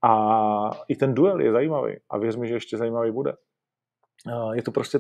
[0.03, 1.97] A i ten duel je zajímavý.
[2.11, 3.33] A věř mi, že ještě zajímavý bude.
[4.53, 4.99] Je to prostě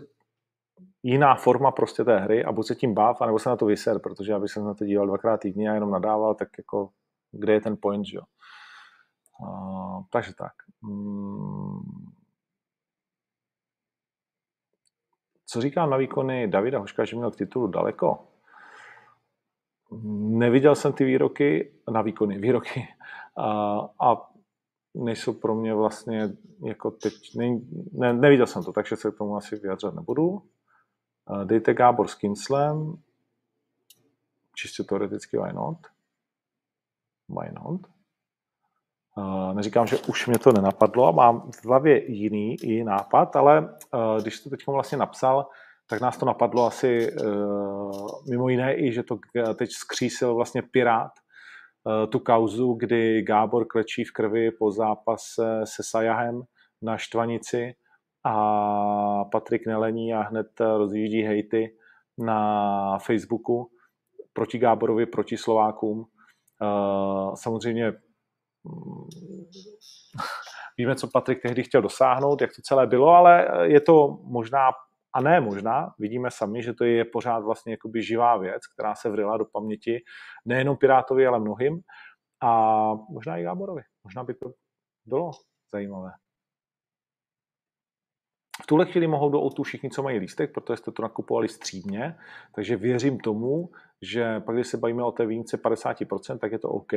[1.02, 3.98] jiná forma prostě té hry a buď se tím báv, anebo se na to vyser,
[3.98, 6.90] protože aby se na to díval dvakrát týdně a jenom nadával, tak jako
[7.32, 8.22] kde je ten point, že jo.
[9.40, 10.52] Uh, takže tak.
[10.82, 11.80] Hmm.
[15.46, 18.18] Co říká na výkony Davida Hoška, že měl k titulu daleko?
[20.12, 22.88] Neviděl jsem ty výroky, na výkony, výroky.
[23.36, 24.30] A, a
[24.94, 26.28] nejsou pro mě vlastně
[26.64, 27.60] jako teď, ne,
[27.92, 30.42] ne, neviděl jsem to, takže se k tomu asi vyjadřovat nebudu.
[31.44, 32.96] Dejte Gábor s Kinslem,
[34.54, 35.78] čistě teoreticky why not?
[37.28, 37.80] Why not?
[39.54, 43.76] Neříkám, že už mě to nenapadlo, mám v hlavě jiný, jiný nápad, ale
[44.22, 45.48] když to teď vlastně napsal,
[45.88, 47.16] tak nás to napadlo asi
[48.30, 49.18] mimo jiné i, že to
[49.54, 51.12] teď skřísil vlastně Pirát,
[52.10, 56.42] tu kauzu, kdy Gábor klečí v krvi po zápase se Sajahem
[56.82, 57.74] na Štvanici
[58.26, 61.76] a Patrik nelení a hned rozjíždí hejty
[62.18, 63.70] na Facebooku
[64.32, 66.04] proti Gáborovi, proti Slovákům.
[66.62, 67.90] Eh, samozřejmě
[68.64, 69.08] mm,
[70.78, 74.70] víme, co Patrik tehdy chtěl dosáhnout, jak to celé bylo, ale je to možná,
[75.12, 79.10] a ne možná, vidíme sami, že to je pořád vlastně jakoby živá věc, která se
[79.10, 79.98] vrila do paměti
[80.44, 81.80] nejenom Pirátovi, ale mnohým
[82.42, 83.82] a možná i Gáborovi.
[84.04, 84.52] Možná by to
[85.04, 85.30] bylo
[85.72, 86.10] zajímavé.
[88.62, 92.18] V tuhle chvíli mohou do o všichni, co mají lístek, protože jste to nakupovali střídně,
[92.54, 93.70] takže věřím tomu,
[94.02, 96.92] že pak, když se bavíme o té výjimce 50%, tak je to OK.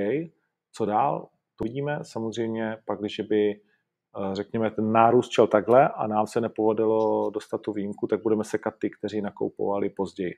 [0.71, 1.29] Co dál?
[1.55, 1.99] To vidíme.
[2.01, 7.61] Samozřejmě pak, když by eh, řekněme, ten nárůst šel takhle a nám se nepovedlo dostat
[7.61, 10.35] tu výjimku, tak budeme sekat ty, kteří nakoupovali později.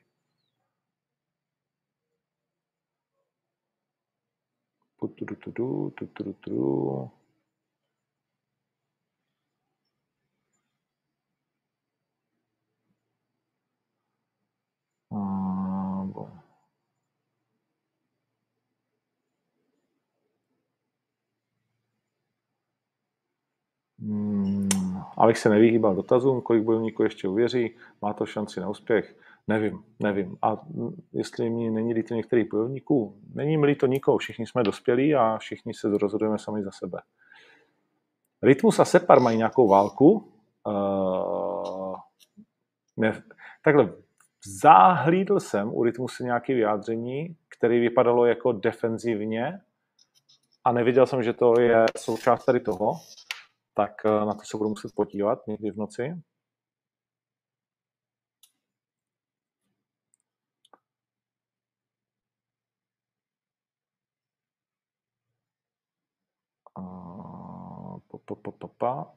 [5.00, 6.90] Tutututu, tutututu.
[6.90, 7.21] A,
[25.22, 29.16] abych se nevyhýbal dotazům, kolik bojovníků ještě uvěří, má to šanci na úspěch,
[29.48, 30.36] nevím, nevím.
[30.42, 30.56] A
[31.12, 35.74] jestli mi není líto některých bojovníků, není mi líto nikoho, všichni jsme dospělí a všichni
[35.74, 36.98] se rozhodujeme sami za sebe.
[38.42, 40.32] Rytmus a Separ mají nějakou válku.
[40.66, 41.96] Uh,
[42.96, 43.22] ne,
[43.64, 43.92] takhle,
[44.62, 49.60] zahlídl jsem u Rytmusu nějaké vyjádření, které vypadalo jako defenzivně
[50.64, 52.92] a neviděl jsem, že to je součást tady toho
[53.74, 56.22] tak eh, na to se budu muset podívat někdy v noci.
[68.12, 69.14] Pa, pa, pa, pa.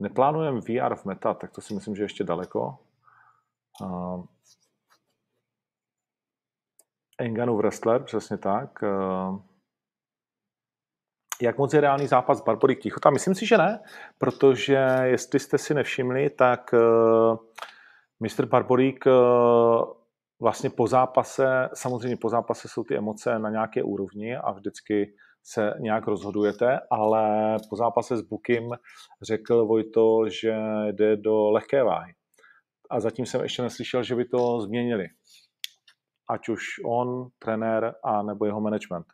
[0.00, 2.78] Neplánujeme VR v meta, tak to si myslím, že ještě daleko.
[3.80, 4.24] Uh,
[7.18, 8.82] Enganův wrestler, přesně tak.
[8.82, 9.51] Uh,
[11.42, 13.10] jak moc je reálný zápas Barbory Tichota?
[13.10, 13.80] Myslím si, že ne,
[14.18, 17.36] protože jestli jste si nevšimli, tak uh,
[18.20, 18.46] Mr.
[18.46, 19.12] Barborík uh,
[20.40, 25.74] vlastně po zápase, samozřejmě po zápase jsou ty emoce na nějaké úrovni a vždycky se
[25.78, 28.70] nějak rozhodujete, ale po zápase s Bukim
[29.22, 30.56] řekl Vojto, že
[30.92, 32.12] jde do lehké váhy.
[32.90, 35.08] A zatím jsem ještě neslyšel, že by to změnili.
[36.30, 39.06] Ať už on, trenér, a nebo jeho management.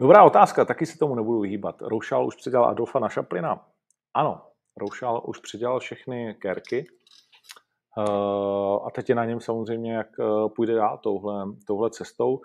[0.00, 1.82] Dobrá otázka, taky se tomu nebudu vyhýbat.
[1.82, 3.66] Roušal už předělal Adolfa na Šaplina?
[4.14, 4.42] Ano,
[4.76, 6.86] Roušal už předělal všechny kérky
[7.98, 12.40] uh, a teď je na něm samozřejmě, jak uh, půjde dál touhle, touhle cestou.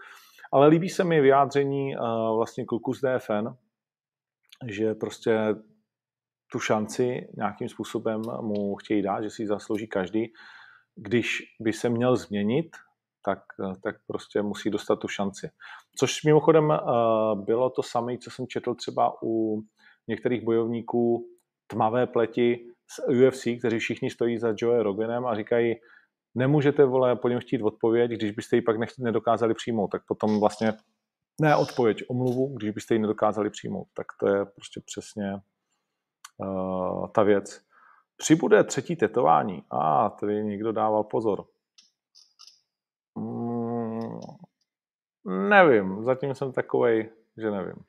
[0.52, 3.48] Ale líbí se mi vyjádření uh, vlastně kluku z DFN,
[4.68, 5.56] že prostě
[6.52, 10.34] tu šanci nějakým způsobem mu chtějí dát, že si ji zaslouží každý.
[10.96, 12.78] Když by se měl změnit,
[13.26, 13.40] tak,
[13.84, 15.50] tak prostě musí dostat tu šanci.
[16.00, 16.78] Což mimochodem eh,
[17.36, 19.62] bylo to samé, co jsem četl třeba u
[20.08, 21.26] některých bojovníků
[21.68, 25.76] tmavé pleti z UFC, kteří všichni stojí za Joe Roganem a říkají,
[26.36, 30.74] nemůžete vole po něm chtít odpověď, když byste ji pak nedokázali přijmout, tak potom vlastně
[31.42, 33.88] ne odpověď, omluvu, když byste ji nedokázali přijmout.
[33.94, 35.34] Tak to je prostě přesně
[36.38, 37.62] uh, ta věc.
[38.18, 39.64] Přibude třetí tetování.
[39.72, 41.46] A ah, tady někdo dával pozor.
[45.26, 47.86] Nevím, zatím jsem takovej, že nevím.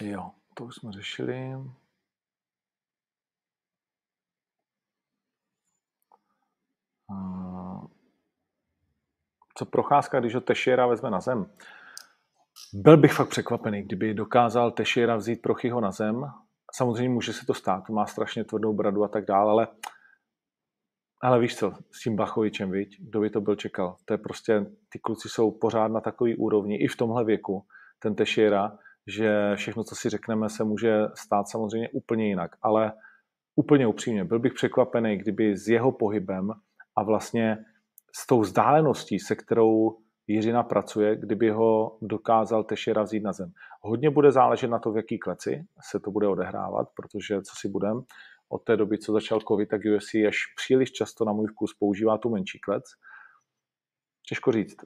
[0.00, 1.52] Jo, to už jsme řešili.
[9.54, 11.52] Co procházka, když ho Tešera vezme na zem?
[12.72, 16.32] Byl bych fakt překvapený, kdyby dokázal Tešera vzít Prochyho na zem.
[16.72, 19.68] Samozřejmě může se to stát, má strašně tvrdou bradu a tak dále, ale
[21.22, 23.00] ale víš co, s tím Blachovičem, viď?
[23.00, 23.96] kdo by to byl čekal?
[24.04, 27.64] To je prostě, ty kluci jsou pořád na takový úrovni, i v tomhle věku,
[27.98, 32.56] ten Tešera, že všechno, co si řekneme, se může stát samozřejmě úplně jinak.
[32.62, 32.92] Ale
[33.56, 36.50] úplně upřímně, byl bych překvapený, kdyby s jeho pohybem
[36.96, 37.58] a vlastně
[38.16, 43.52] s tou vzdáleností, se kterou Jiřina pracuje, kdyby ho dokázal Tešera vzít na zem.
[43.82, 47.68] Hodně bude záležet na to, v jaký kleci se to bude odehrávat, protože co si
[47.68, 48.02] budem,
[48.52, 52.18] od té doby, co začal covid, tak UFC až příliš často na můj vkus používá
[52.18, 52.84] tu menší klec.
[54.28, 54.76] Těžko říct.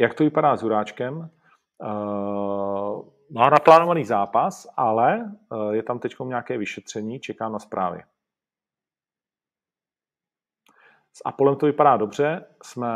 [0.00, 1.18] Jak to vypadá s Juráčkem?
[1.18, 8.02] Uh, má naplánovaný zápas, ale uh, je tam teď nějaké vyšetření, čekám na zprávy.
[11.12, 12.88] S Apolem to vypadá dobře, jsme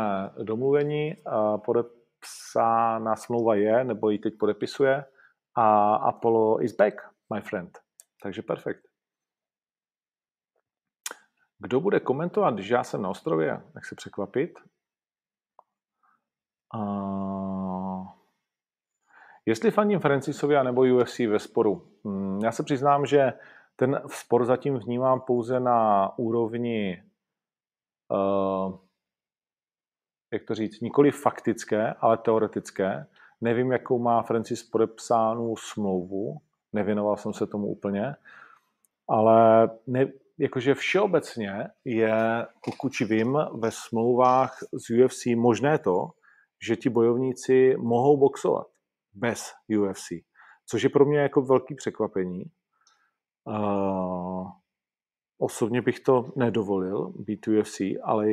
[0.43, 5.05] domluveni, uh, podepsána smlouva je, nebo ji teď podepisuje
[5.55, 7.01] a Apollo is back,
[7.33, 7.79] my friend.
[8.23, 8.86] Takže perfekt.
[11.59, 14.59] Kdo bude komentovat, když já jsem na ostrově, nech se překvapit.
[16.73, 16.81] A...
[19.45, 21.87] Jestli fandím Francisovi nebo UFC ve sporu?
[22.05, 23.33] Hmm, já se přiznám, že
[23.75, 27.03] ten spor zatím vnímám pouze na úrovni,
[28.11, 28.77] uh,
[30.33, 33.07] jak to říct, nikoli faktické, ale teoretické.
[33.41, 36.37] Nevím, jakou má Francis podepsánou smlouvu,
[36.73, 38.15] nevěnoval jsem se tomu úplně,
[39.07, 40.07] ale ne,
[40.39, 46.09] jakože všeobecně je, pokud vím, ve smlouvách z UFC možné to,
[46.67, 48.67] že ti bojovníci mohou boxovat
[49.13, 50.07] bez UFC,
[50.69, 52.43] což je pro mě jako velký překvapení.
[53.45, 54.47] Uh,
[55.37, 58.27] osobně bych to nedovolil být UFC, ale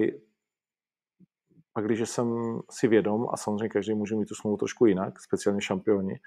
[1.73, 5.61] pak když jsem si vědom, a samozřejmě každý může mít tu smlouvu trošku jinak, speciálně
[5.61, 6.21] šampioni,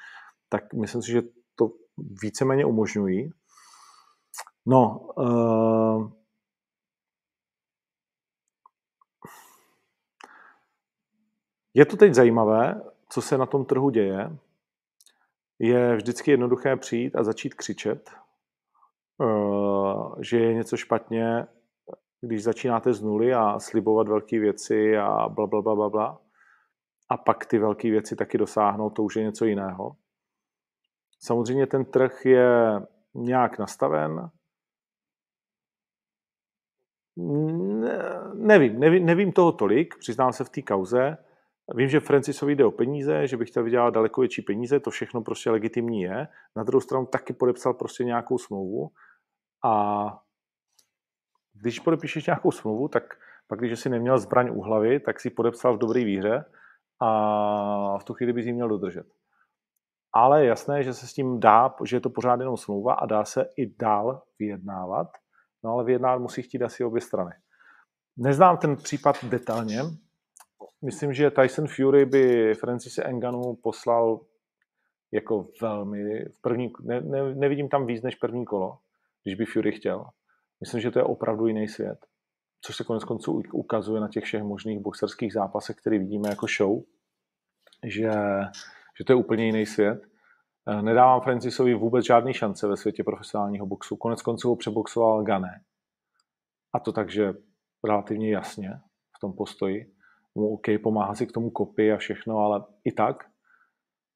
[0.50, 1.22] tak myslím si, že
[1.56, 1.72] to
[2.22, 3.32] víceméně umožňují.
[4.70, 6.12] No, uh,
[11.74, 14.38] je to teď zajímavé, co se na tom trhu děje.
[15.60, 18.12] Je vždycky jednoduché přijít a začít křičet,
[19.18, 21.48] uh, že je něco špatně,
[22.22, 26.22] když začínáte z nuly a slibovat velké věci a bla, bla, bla, bla, bla.
[27.10, 29.96] A pak ty velké věci taky dosáhnou, to už je něco jiného.
[31.20, 32.82] Samozřejmě ten trh je
[33.14, 34.32] nějak nastaven.
[37.18, 38.00] Ne,
[38.34, 41.18] nevím, nevím, nevím toho tolik, přiznám se v té kauze.
[41.76, 45.22] Vím, že Francisovi jde o peníze, že bych chtěl vydělat daleko větší peníze, to všechno
[45.22, 46.28] prostě legitimní je.
[46.56, 48.92] Na druhou stranu taky podepsal prostě nějakou smlouvu
[49.66, 50.06] a
[51.54, 53.04] když podepíšeš nějakou smlouvu, tak
[53.48, 56.46] pak, když jsi neměl zbraň u hlavy, tak si podepsal v dobré víře
[57.00, 59.08] a v tu chvíli bys ji měl dodržet.
[60.14, 63.26] Ale jasné, že se s tím dá, že je to pořád jenom smlouva a dá
[63.26, 65.08] se i dál vyjednávat,
[65.68, 67.32] no ale vyjednávat musí chtít asi obě strany.
[68.18, 69.82] Neznám ten případ detailně.
[70.86, 74.20] Myslím, že Tyson Fury by Francise Enganu poslal
[75.12, 78.78] jako velmi v první, ne, ne, nevidím tam víc než první kolo,
[79.24, 80.06] když by Fury chtěl.
[80.62, 82.00] Myslím, že to je opravdu jiný svět.
[82.62, 86.82] Což se konec konců ukazuje na těch všech možných boxerských zápasech, které vidíme jako show,
[87.84, 88.12] že,
[88.98, 90.08] že to je úplně jiný svět.
[90.68, 93.96] Eh, nedávám Francisovi vůbec žádný šance ve světě profesionálního boxu.
[93.96, 95.62] Konec konců ho přeboxoval Gané.
[96.74, 97.34] A to takže
[97.84, 98.80] relativně jasně
[99.18, 99.94] v tom postoji.
[100.36, 103.26] Mu OK, pomáhá si k tomu kopy a všechno, ale i tak.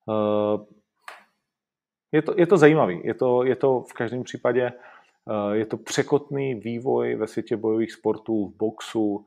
[0.10, 0.66] Eh,
[2.12, 3.02] je to, je to zajímavý.
[3.04, 4.72] Je to, je to v každém případě
[5.30, 9.26] Eh, je to překotný vývoj ve světě bojových sportů, v boxu.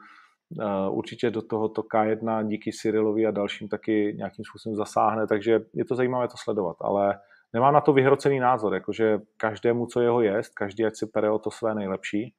[0.91, 5.95] Určitě do tohoto K1 díky Cyrilovi a dalším taky nějakým způsobem zasáhne, takže je to
[5.95, 7.21] zajímavé to sledovat, ale
[7.53, 11.39] nemám na to vyhrocený názor, jakože každému, co jeho jest, každý ať si pere o
[11.39, 12.35] to své nejlepší,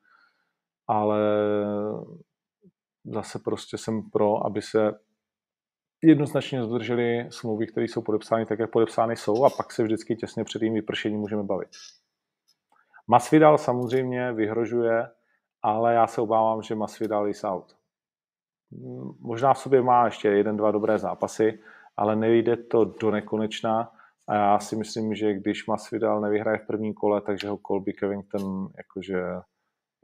[0.88, 1.20] ale
[3.06, 4.94] zase prostě jsem pro, aby se
[6.04, 10.44] jednoznačně zdrželi smlouvy, které jsou podepsány tak, jak podepsány jsou a pak se vždycky těsně
[10.44, 11.70] před jejím vypršením můžeme bavit.
[13.08, 15.10] Masvidal samozřejmě vyhrožuje,
[15.62, 17.76] ale já se obávám, že Masvidal is out.
[19.20, 21.60] Možná v sobě má ještě jeden, dva dobré zápasy,
[21.98, 23.92] ale nejde to do nekonečna
[24.28, 28.70] a já si myslím, že když Masvidal nevyhraje v prvním kole, takže ho Colby Covington
[28.78, 29.24] jakože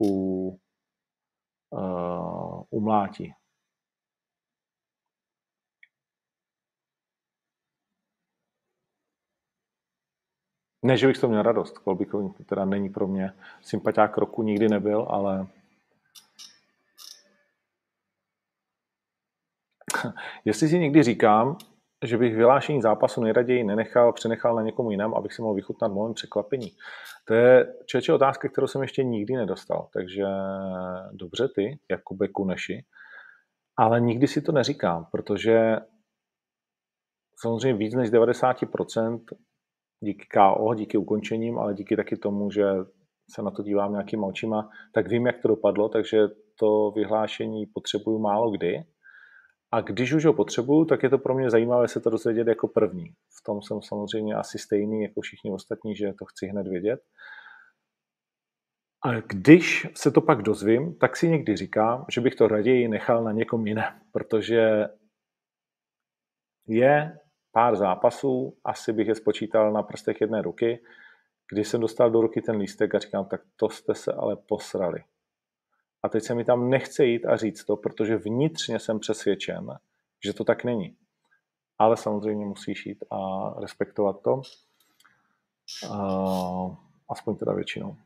[0.02, 0.48] u,
[1.70, 3.34] uh, umlátí.
[10.84, 11.78] Ne, že bych to měl radost.
[11.78, 13.32] Colby Covington teda není pro mě
[13.62, 15.46] sympatiák roku, nikdy nebyl, ale
[20.44, 21.56] jestli si někdy říkám,
[22.04, 26.14] že bych vyhlášení zápasu nejraději nenechal, přenechal na někomu jiném, abych si mohl vychutnat mojem
[26.14, 26.70] překvapení.
[27.24, 29.88] To je čeče otázka, kterou jsem ještě nikdy nedostal.
[29.92, 30.24] Takže
[31.12, 32.84] dobře ty, Jakube Kuneši.
[33.78, 35.76] Ale nikdy si to neříkám, protože
[37.40, 39.20] samozřejmě víc než 90%
[40.00, 42.64] díky KO, díky ukončením, ale díky taky tomu, že
[43.34, 46.18] se na to dívám nějakýma očima, tak vím, jak to dopadlo, takže
[46.58, 48.84] to vyhlášení potřebuju málo kdy.
[49.72, 52.68] A když už ho potřebuju, tak je to pro mě zajímavé se to dozvědět jako
[52.68, 53.14] první.
[53.40, 57.00] V tom jsem samozřejmě asi stejný jako všichni ostatní, že to chci hned vědět.
[59.04, 63.24] A když se to pak dozvím, tak si někdy říkám, že bych to raději nechal
[63.24, 64.88] na někom jiném, protože
[66.66, 67.18] je
[67.52, 70.82] pár zápasů, asi bych je spočítal na prstech jedné ruky,
[71.52, 75.04] když jsem dostal do ruky ten lístek a říkám, tak to jste se ale posrali.
[76.02, 79.78] A teď se mi tam nechce jít a říct to, protože vnitřně jsem přesvědčen,
[80.24, 80.96] že to tak není.
[81.78, 84.42] Ale samozřejmě musíš jít a respektovat to.
[85.90, 86.76] Uh,
[87.08, 87.96] aspoň teda většinou.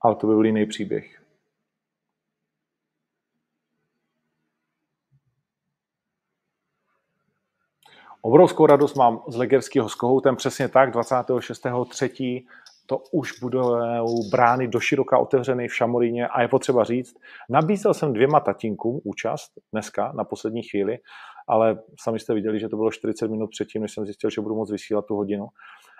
[0.00, 1.22] Ale to by byl jiný příběh.
[8.26, 12.46] Obrovskou radost mám z Legerského s Kohoutem, přesně tak, 26.3.
[12.86, 13.76] to už budou
[14.30, 17.14] brány do široka otevřeny v Šamoríně a je potřeba říct,
[17.50, 20.98] nabízel jsem dvěma tatínkům účast dneska na poslední chvíli,
[21.48, 24.54] ale sami jste viděli, že to bylo 40 minut předtím, než jsem zjistil, že budu
[24.54, 25.46] moct vysílat tu hodinu.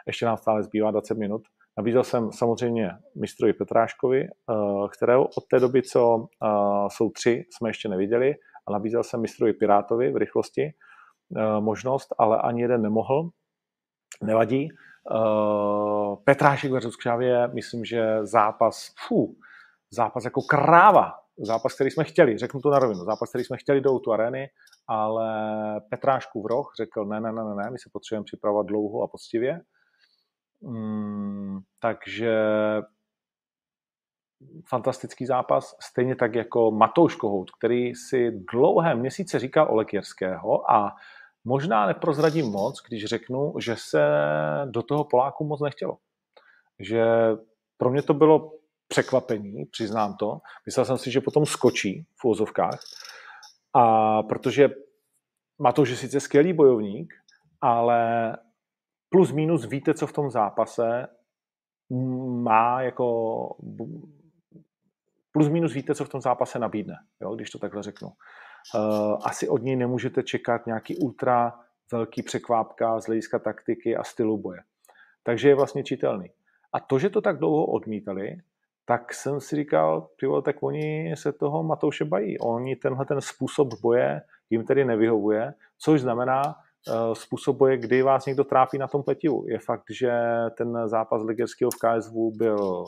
[0.07, 1.43] Ještě nám stále zbývá 20 minut,
[1.79, 4.29] Nabízel jsem samozřejmě mistrovi Petráškovi, eh,
[4.97, 6.49] kterého od té doby, co eh,
[6.89, 8.35] jsou tři, jsme ještě neviděli,
[8.69, 13.31] a nabízel jsem mistrovi Pirátovi v rychlosti eh, možnost, ale ani jeden nemohl.
[14.23, 14.69] Nevadí.
[16.25, 19.37] Petrášek versus Křávě, myslím, že zápas, fů,
[19.91, 23.81] zápas jako kráva, zápas, který jsme chtěli, řeknu to na rovinu, zápas, který jsme chtěli
[23.81, 24.49] do tu arény,
[24.89, 25.31] ale
[25.91, 29.09] Petrášku v roh řekl, ne, ne, ne, ne, ne, my se potřebujeme připravovat dlouho a
[29.09, 29.61] poctivě.
[30.63, 32.39] Mm, takže
[34.69, 40.97] fantastický zápas, stejně tak jako Matouš Kohout, který si dlouhé měsíce říkal Olek Jerského a
[41.47, 44.03] možná neprozradím moc, když řeknu, že se
[44.65, 45.99] do toho Poláku moc nechtělo.
[46.79, 47.05] Že
[47.77, 48.53] pro mě to bylo
[48.89, 50.39] překvapení, přiznám to.
[50.67, 52.81] Myslel jsem si, že potom skočí v úzovkách,
[53.75, 54.69] a protože
[55.59, 57.15] Matouš je sice skvělý bojovník,
[57.61, 58.33] ale
[59.09, 61.07] plus minus víte, co v tom zápase
[62.43, 63.57] má jako
[65.33, 68.09] plus minus víte, co v tom zápase nabídne, jo, když to takhle řeknu.
[68.75, 71.61] Uh, asi od něj nemůžete čekat nějaký ultra
[71.93, 74.61] velký překvápka z hlediska taktiky a stylu boje.
[75.23, 76.31] Takže je vlastně čitelný.
[76.73, 78.37] A to, že to tak dlouho odmítali,
[78.85, 82.39] tak jsem si říkal, tyvo, tak oni se toho Matouše bají.
[82.39, 86.55] Oni tenhle ten způsob boje jim tedy nevyhovuje, což znamená,
[86.89, 89.45] Eh, způsob boje, kdy vás někdo trápí na tom pletivu.
[89.49, 90.13] Je fakt, že
[90.59, 92.85] ten zápas Ligerského v KSV byl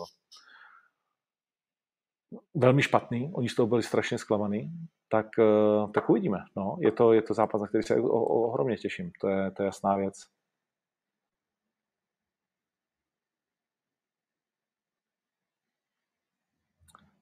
[2.54, 4.70] velmi špatný, oni z toho byli strašně zklamaný,
[5.08, 6.38] tak, eh, tak uvidíme.
[6.56, 6.76] No.
[6.80, 9.96] Je, to, je to zápas, na který se ohromně těším, to je, to je jasná
[9.96, 10.14] věc.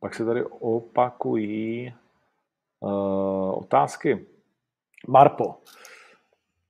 [0.01, 1.95] Pak se tady opakují
[2.81, 4.27] uh, otázky.
[5.09, 5.55] Marpo,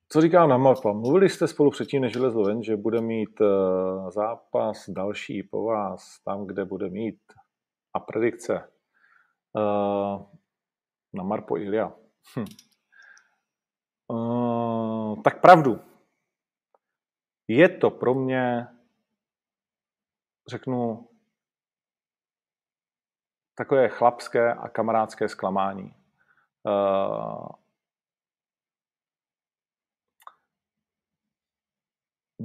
[0.09, 0.93] co říká na mapa?
[0.93, 6.21] Mluvili jste spolu předtím, než vylezl ven, že bude mít uh, zápas další po vás,
[6.25, 7.19] tam, kde bude mít
[7.95, 8.69] a predikce.
[9.53, 10.23] Uh,
[11.17, 11.93] na Marpo Ilia.
[12.37, 12.45] Hm.
[14.09, 15.81] Uh, tak pravdu.
[17.49, 18.67] Je to pro mě,
[20.49, 21.09] řeknu,
[23.55, 25.95] takové chlapské a kamarádské zklamání.
[26.65, 27.49] Uh,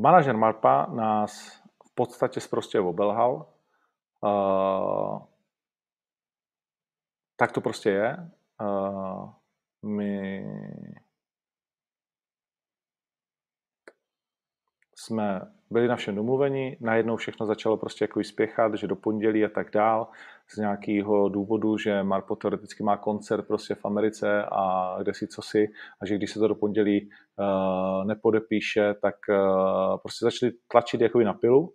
[0.02, 3.54] manažer Marpa nás v podstatě prostě obelhal.
[4.22, 5.28] Uh,
[7.36, 8.32] tak to prostě je.
[9.84, 10.46] My
[14.96, 15.42] jsme
[15.72, 19.72] byli na všem domluveni, najednou všechno začalo prostě jako spěchat, že do pondělí a tak
[19.72, 20.08] dál,
[20.54, 25.42] z nějakého důvodu, že Marpo teoreticky má koncert prostě v Americe a kde si co
[25.42, 25.68] si,
[26.02, 31.26] a že když se to do pondělí uh, nepodepíše, tak uh, prostě začali tlačit jakoby
[31.26, 31.74] na pilu.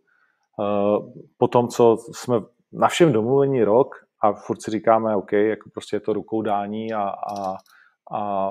[0.58, 2.36] Uh, po tom, co jsme
[2.72, 6.92] na všem domluvení rok a furt si říkáme, OK, jako prostě je to rukou dání
[6.92, 7.56] a, a,
[8.12, 8.50] a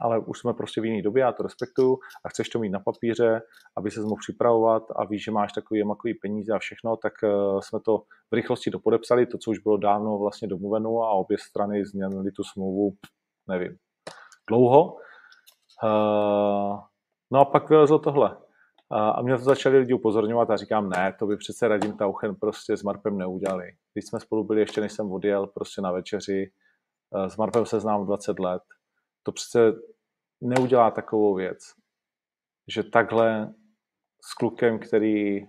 [0.00, 2.80] ale už jsme prostě v jiné době, já to respektuju a chceš to mít na
[2.80, 3.42] papíře,
[3.76, 7.60] aby se mohl připravovat a víš, že máš takový makový peníze a všechno, tak uh,
[7.60, 7.98] jsme to
[8.30, 12.42] v rychlosti dopodepsali, to, co už bylo dávno vlastně domluveno a obě strany změnily tu
[12.44, 12.92] smlouvu,
[13.48, 13.76] nevím,
[14.48, 14.94] dlouho.
[15.84, 16.78] Uh,
[17.30, 18.36] no a pak vylezlo tohle.
[18.90, 22.76] A mě to začali lidi upozorňovat a říkám, ne, to by přece Radim Tauchen prostě
[22.76, 23.72] s Marpem neudělali.
[23.92, 26.52] Když jsme spolu byli, ještě než jsem odjel prostě na večeři,
[27.28, 28.62] s Marpem se znám 20 let,
[29.22, 29.72] to přece
[30.40, 31.58] neudělá takovou věc,
[32.68, 33.54] že takhle
[34.22, 35.46] s klukem, který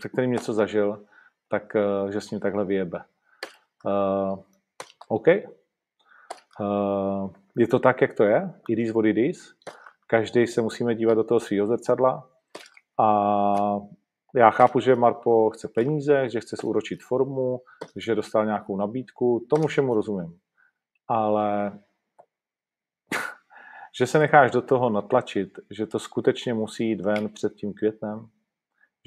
[0.00, 1.04] se kterým něco zažil,
[1.48, 3.04] tak eh, že s ním takhle vyjebe.
[3.84, 4.38] Uh,
[5.08, 5.26] OK.
[6.60, 8.54] Uh, je to tak, jak to je.
[8.68, 9.54] It is what it is.
[10.12, 12.28] Každý se musíme dívat do toho svého zrcadla.
[13.00, 13.08] A
[14.34, 17.60] já chápu, že Marpo chce peníze, že chce zúročit formu,
[17.96, 19.46] že dostal nějakou nabídku.
[19.50, 20.42] Tomu všemu rozumím
[21.12, 21.78] ale
[23.98, 28.28] že se necháš do toho natlačit, že to skutečně musí jít ven před tím květnem,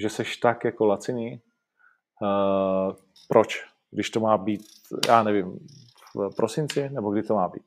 [0.00, 1.42] že seš tak jako laciný,
[2.22, 2.96] uh,
[3.28, 3.66] proč?
[3.90, 4.62] Když to má být,
[5.08, 5.58] já nevím,
[6.14, 7.62] v prosinci, nebo kdy to má být?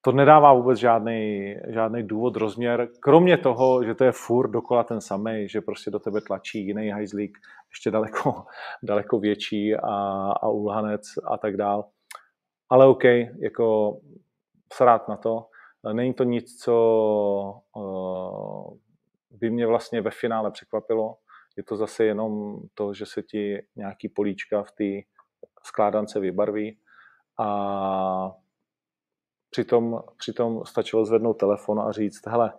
[0.00, 5.00] To nedává vůbec žádný, žádný důvod, rozměr, kromě toho, že to je furt dokola ten
[5.00, 7.38] samý, že prostě do tebe tlačí jiný hajzlík,
[7.70, 8.44] ještě daleko,
[8.82, 9.86] daleko větší a,
[10.42, 11.84] a ulhanec a tak dál
[12.70, 13.04] ale OK,
[13.38, 13.96] jako
[14.72, 15.46] srát na to.
[15.92, 16.74] Není to nic, co
[17.76, 18.76] uh,
[19.30, 21.16] by mě vlastně ve finále překvapilo.
[21.56, 25.08] Je to zase jenom to, že se ti nějaký políčka v té
[25.62, 26.78] skládance vybarví
[27.38, 28.32] a
[29.50, 32.52] přitom, přitom stačilo zvednout telefon a říct, hele,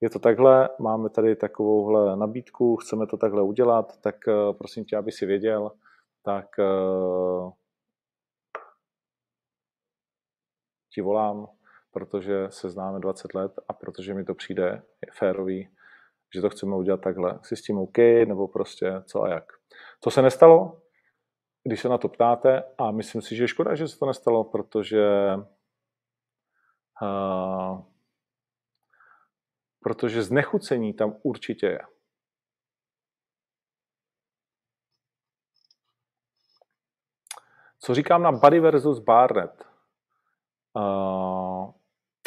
[0.00, 4.96] je to takhle, máme tady takovouhle nabídku, chceme to takhle udělat, tak uh, prosím tě,
[4.96, 5.72] aby si věděl,
[6.22, 7.52] tak uh,
[10.94, 11.48] ti volám,
[11.90, 14.82] protože se známe 20 let a protože mi to přijde
[15.12, 15.68] férový,
[16.34, 17.38] že to chceme udělat takhle.
[17.42, 19.52] Si s tím OK, nebo prostě co a jak.
[20.00, 20.80] Co se nestalo,
[21.64, 24.44] když se na to ptáte, a myslím si, že je škoda, že se to nestalo,
[24.44, 25.06] protože
[29.82, 31.80] protože znechucení tam určitě je.
[37.78, 39.64] Co říkám na Buddy versus Barnett?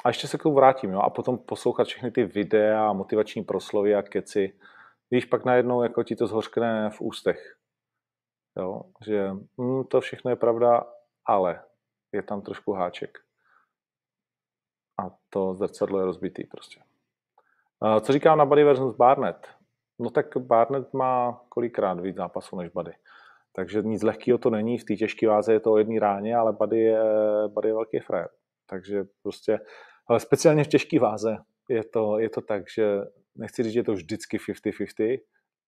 [0.03, 0.99] A ještě se k tomu vrátím, jo?
[0.99, 4.59] a potom poslouchat všechny ty videa, motivační proslovy a keci.
[5.11, 7.57] Víš, pak najednou jako ti to zhořkne v ústech.
[8.57, 8.81] Jo?
[9.05, 10.93] Že hm, to všechno je pravda,
[11.25, 11.63] ale
[12.11, 13.24] je tam trošku háček.
[14.97, 16.81] A to zrcadlo je rozbitý prostě.
[18.01, 19.47] Co říkám na Buddy versus Barnett?
[19.99, 22.93] No tak Barnett má kolikrát víc zápasů než Buddy.
[23.53, 26.53] Takže nic lehkého to není, v té těžké váze je to o jedné ráně, ale
[26.53, 26.99] Buddy je,
[27.47, 28.29] Buddy je velký frajer.
[28.69, 29.59] Takže prostě,
[30.07, 31.37] ale speciálně v těžké váze
[31.69, 33.01] je to, je to tak, že
[33.35, 35.19] nechci říct, že je to vždycky 50-50,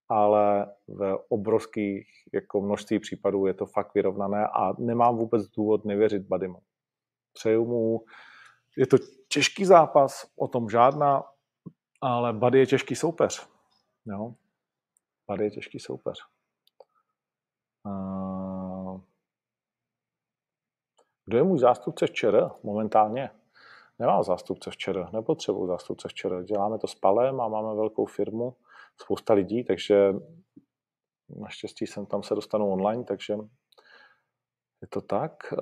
[0.10, 6.28] ale v obrovských jako množství případů je to fakt vyrovnané a nemám vůbec důvod nevěřit
[6.28, 6.60] Buddymu.
[7.34, 8.04] Přeju mu,
[8.78, 8.98] je to
[9.28, 11.24] těžký zápas, o tom žádná,
[12.02, 13.48] ale Buddy je těžký soupeř.
[14.06, 14.34] Jo?
[15.28, 16.20] Buddy je těžký soupeř.
[21.26, 23.30] Kdo je můj zástupce včera momentálně?
[24.00, 26.44] Nemám zástupce včera, nepotřebuji zástupce včera.
[26.44, 28.56] Děláme to s Palem a máme velkou firmu,
[29.02, 30.14] spousta lidí, takže
[31.30, 33.34] naštěstí jsem tam se dostanu online, takže
[34.82, 35.54] je to tak.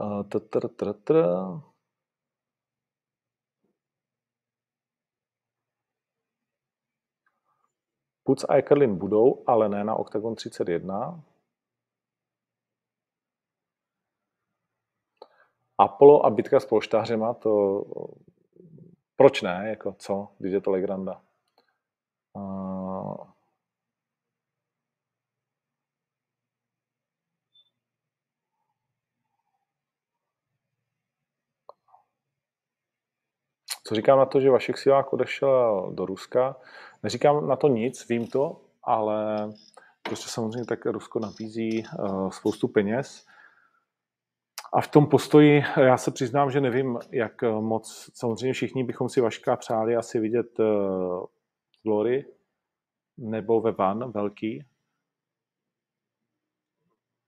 [8.25, 11.23] Puc a Ekerlin budou, ale ne na Octagon 31.
[15.77, 17.83] Apollo a bitka s polštářema, to
[19.15, 21.21] proč ne, jako co, když je to Legranda.
[22.33, 23.35] Uh,
[33.87, 36.55] Co říkám na to, že Vašek Sivák odešel do Ruska?
[37.05, 39.49] Neříkám na to nic, vím to, ale
[40.03, 43.25] prostě samozřejmě tak Rusko nabízí uh, spoustu peněz
[44.73, 49.21] a v tom postoji já se přiznám, že nevím, jak moc, samozřejmě všichni bychom si
[49.21, 51.25] Vaška přáli asi vidět uh,
[51.83, 52.25] Glory
[53.17, 54.65] nebo ve Van velký.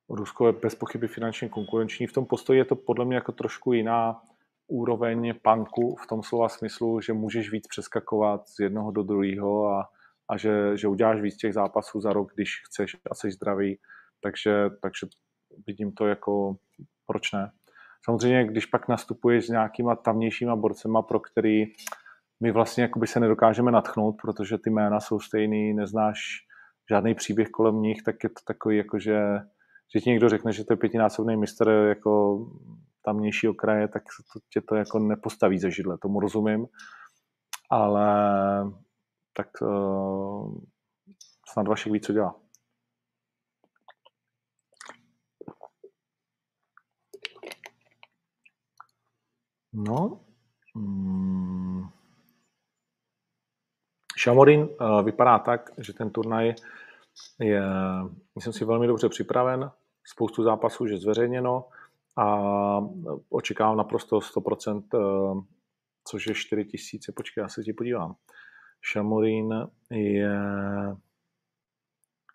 [0.09, 2.07] Rusko je bez pochyby finančně konkurenční.
[2.07, 4.23] V tom postoji je to podle mě jako trošku jiná
[4.67, 9.89] úroveň panku v tom slova smyslu, že můžeš víc přeskakovat z jednoho do druhého a,
[10.29, 13.79] a že, že uděláš víc těch zápasů za rok, když chceš a jsi zdravý.
[14.21, 15.07] Takže, takže
[15.67, 16.55] vidím to jako
[17.05, 17.51] proč ne?
[18.05, 21.65] Samozřejmě, když pak nastupuješ s nějakýma tamnějšíma borcema, pro který
[22.43, 26.19] my vlastně se nedokážeme natchnout, protože ty jména jsou stejný, neznáš
[26.89, 29.19] žádný příběh kolem nich, tak je to takový, jako že,
[29.95, 32.39] že ti někdo řekne, že to je pětinásobný mistr jako
[33.07, 34.03] tamnějšího kraje, tak
[34.33, 36.67] to, tě to jako nepostaví ze židle, tomu rozumím,
[37.69, 38.07] ale
[39.33, 40.57] tak uh,
[41.51, 42.35] snad Vašek ví, co dělá.
[49.73, 50.19] No,
[50.75, 51.87] hmm.
[54.27, 56.55] Uh, vypadá tak, že ten turnaj
[57.39, 57.61] je,
[58.35, 59.71] myslím si, velmi dobře připraven,
[60.03, 61.69] spoustu zápasů že zveřejněno
[62.17, 62.37] a
[63.29, 65.43] očekávám naprosto 100%, uh,
[66.07, 67.11] což je 4 tisíce.
[67.11, 68.15] Počkej, já se ti podívám.
[68.81, 69.53] Šamorín
[69.89, 70.39] je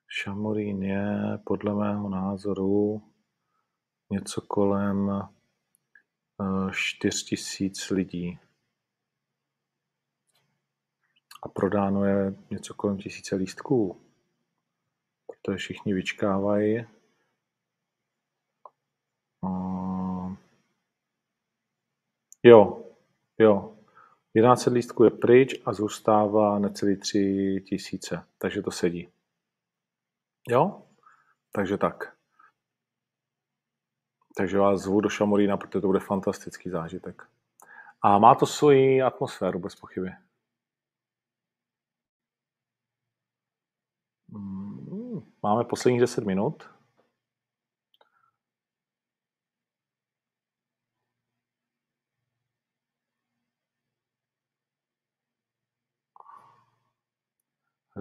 [0.08, 3.02] Šamorín je podle mého názoru
[4.10, 5.10] něco kolem
[6.72, 8.38] 4 tisíc lidí.
[11.42, 14.00] A prodáno je něco kolem tisíce lístků.
[15.26, 16.86] Protože všichni vyčkávají.
[22.42, 22.84] Jo,
[23.38, 23.76] jo.
[24.34, 28.26] 11 lístků je pryč a zůstává necelý 3 tisíce.
[28.38, 29.12] Takže to sedí.
[30.48, 30.82] Jo?
[31.52, 32.16] Takže tak.
[34.36, 37.22] Takže vás zvu do Šamorína, protože to bude fantastický zážitek.
[38.02, 40.10] A má to svoji atmosféru, bez pochyby.
[44.32, 46.71] Hmm, máme posledních 10 minut.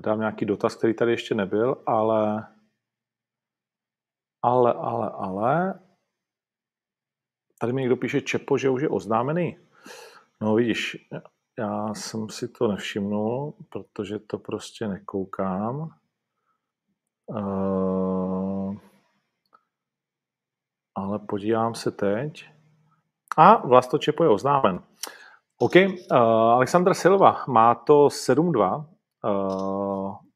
[0.06, 2.47] Hledám nějaký dotaz, který tady ještě nebyl, ale
[4.43, 5.80] ale, ale, ale
[7.60, 9.58] tady mi někdo píše Čepo, že už je oznámený.
[10.41, 11.10] No vidíš,
[11.60, 15.89] já jsem si to nevšimnul, protože to prostě nekoukám.
[17.26, 18.78] Uh,
[20.95, 22.49] ale podívám se teď.
[23.38, 24.80] A Vlasto Čepo je oznámen.
[25.58, 26.18] OK, uh,
[26.52, 28.86] Alexander Silva má to 7-2,
[29.24, 29.91] uh,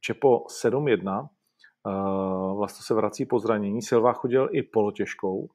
[0.06, 5.48] Čepo 7-1, uh, Vlasto se vrací po zranění, Silva chodil i polotěžkou,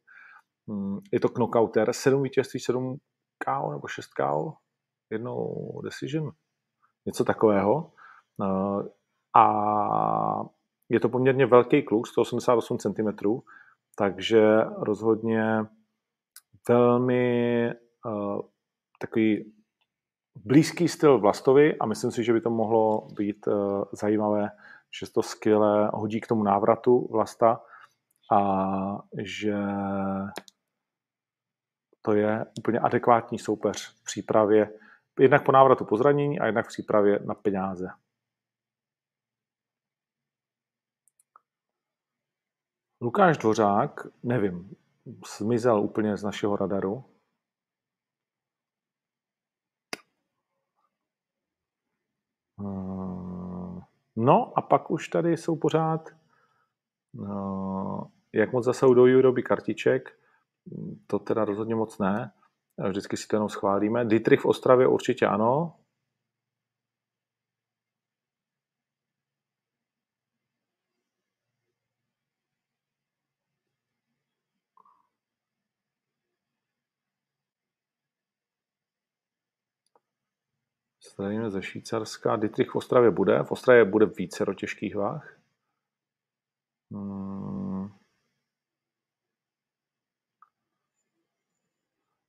[0.66, 2.96] um, je to knockouter, 7 vítězství, 7
[3.44, 4.52] KO nebo 6 KO,
[5.10, 6.30] jednou decision,
[7.06, 7.92] něco takového.
[8.38, 8.86] Uh,
[9.36, 9.46] a
[10.88, 13.08] je to poměrně velký kluk, 188 cm,
[13.98, 15.44] takže rozhodně
[16.68, 17.70] velmi
[18.06, 18.40] uh,
[19.00, 19.59] takový
[20.34, 24.50] blízký styl Vlastovi a myslím si, že by to mohlo být uh, zajímavé,
[25.00, 27.60] že to skvěle hodí k tomu návratu Vlasta
[28.32, 28.40] a
[29.22, 29.54] že
[32.02, 34.72] to je úplně adekvátní soupeř v přípravě,
[35.20, 37.88] jednak po návratu po zranění a jednak v přípravě na peníze.
[43.02, 44.76] Lukáš Dvořák, nevím,
[45.38, 47.04] zmizel úplně z našeho radaru.
[54.16, 57.28] No a pak už tady jsou pořád, eh,
[58.32, 60.18] jak moc zase do výroby kartiček,
[61.06, 62.32] to teda rozhodně moc ne.
[62.88, 64.04] Vždycky si to jenom schválíme.
[64.04, 65.74] Dietrich v Ostravě určitě ano.
[81.20, 82.36] Zdravíme ze Švýcarska.
[82.36, 83.42] Dietrich v Ostravě bude.
[83.42, 85.38] V Ostravě bude více do těžkých váh.
[86.90, 87.88] Hmm.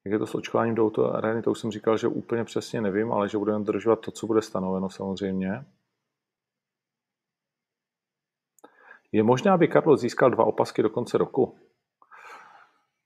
[0.05, 3.11] Jak je to s očkováním do autoarény, to už jsem říkal, že úplně přesně nevím,
[3.11, 5.65] ale že budeme dodržovat to, co bude stanoveno samozřejmě.
[9.11, 11.59] Je možné, aby Karlo získal dva opasky do konce roku?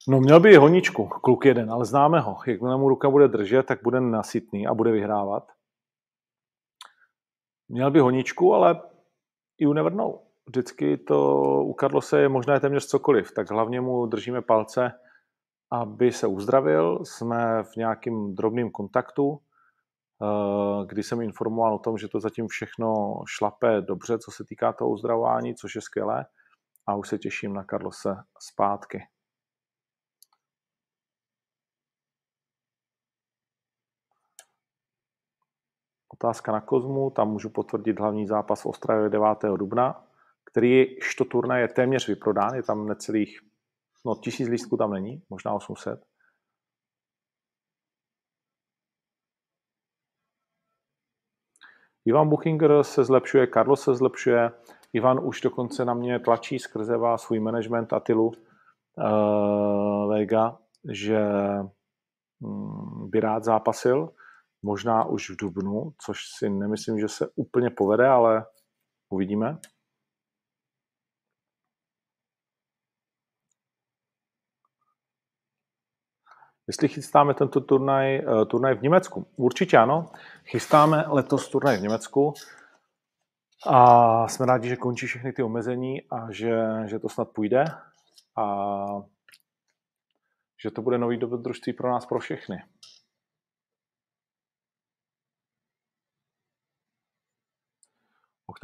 [0.07, 2.37] No měl by honičku, kluk jeden, ale známe ho.
[2.47, 5.55] Jakmile mu ruka bude držet, tak bude nasytný a bude vyhrávat.
[7.69, 8.81] Měl by honičku, ale
[9.59, 10.19] you never know.
[10.47, 14.91] Vždycky to u Karlose je možné téměř cokoliv, tak hlavně mu držíme palce,
[15.71, 17.05] aby se uzdravil.
[17.05, 19.39] Jsme v nějakým drobném kontaktu,
[20.21, 24.73] eh, kdy jsem informoval o tom, že to zatím všechno šlape dobře, co se týká
[24.73, 26.25] toho uzdravování, což je skvělé.
[26.87, 29.03] A už se těším na Karlose zpátky.
[36.15, 39.27] Otázka na Kozmu, tam můžu potvrdit hlavní zápas v Ostravě 9.
[39.57, 40.03] dubna,
[40.45, 40.85] který
[41.17, 43.39] to turnaj je téměř vyprodán, je tam necelých,
[44.05, 46.05] no tisíc lístků tam není, možná 800.
[52.05, 54.51] Ivan Buchinger se zlepšuje, Carlos se zlepšuje,
[54.93, 60.57] Ivan už dokonce na mě tlačí skrze vás svůj management Atilu uh, Vega,
[60.91, 61.19] že
[62.39, 64.09] um, by rád zápasil
[64.65, 68.45] možná už v dubnu, což si nemyslím, že se úplně povede, ale
[69.09, 69.57] uvidíme.
[76.67, 79.27] Jestli chystáme tento turnaj, eh, turnaj v Německu?
[79.35, 80.11] Určitě ano.
[80.45, 82.33] Chystáme letos turnaj v Německu
[83.67, 87.65] a jsme rádi, že končí všechny ty omezení a že, že to snad půjde
[88.37, 88.45] a
[90.63, 92.63] že to bude nový dobrodružství pro nás, pro všechny.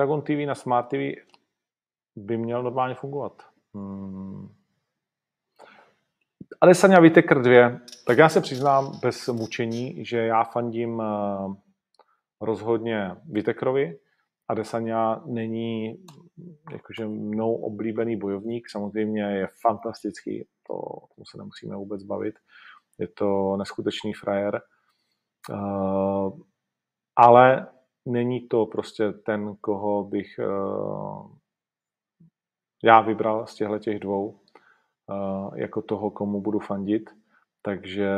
[0.01, 1.21] Octagon TV na Smart TV
[2.15, 3.43] by měl normálně fungovat.
[3.73, 4.49] Hmm.
[6.61, 7.79] Adesanya Vitekr 2.
[8.07, 11.55] Tak já se přiznám bez mučení, že já fandím eh,
[12.41, 13.99] rozhodně Vitekrovi.
[14.47, 16.05] Adesanya není
[16.71, 20.73] jakože mnou oblíbený bojovník, samozřejmě je fantastický, to,
[21.15, 22.35] tomu se nemusíme vůbec bavit.
[22.99, 24.61] Je to neskutečný frajer.
[25.49, 26.39] Uh,
[27.15, 27.67] ale
[28.05, 31.31] není to prostě ten, koho bych uh,
[32.83, 34.39] já vybral z těchto těch dvou
[35.09, 37.09] uh, jako toho, komu budu fandit.
[37.61, 38.09] Takže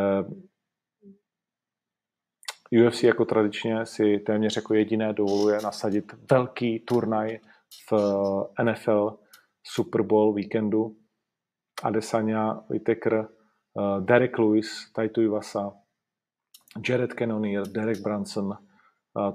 [2.88, 7.39] UFC jako tradičně si téměř jako jediné dovoluje nasadit velký turnaj
[7.91, 7.93] v
[8.63, 9.19] NFL
[9.63, 10.95] Super Bowl víkendu.
[11.84, 13.27] Adesanya, Whitaker,
[13.99, 15.73] Derek Lewis, Taito Iwasa,
[16.89, 18.57] Jared Cannonier, Derek Branson,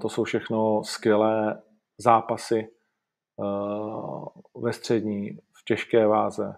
[0.00, 1.62] to jsou všechno skvělé
[1.98, 2.68] zápasy
[3.36, 4.26] uh,
[4.62, 6.54] ve střední, v těžké váze.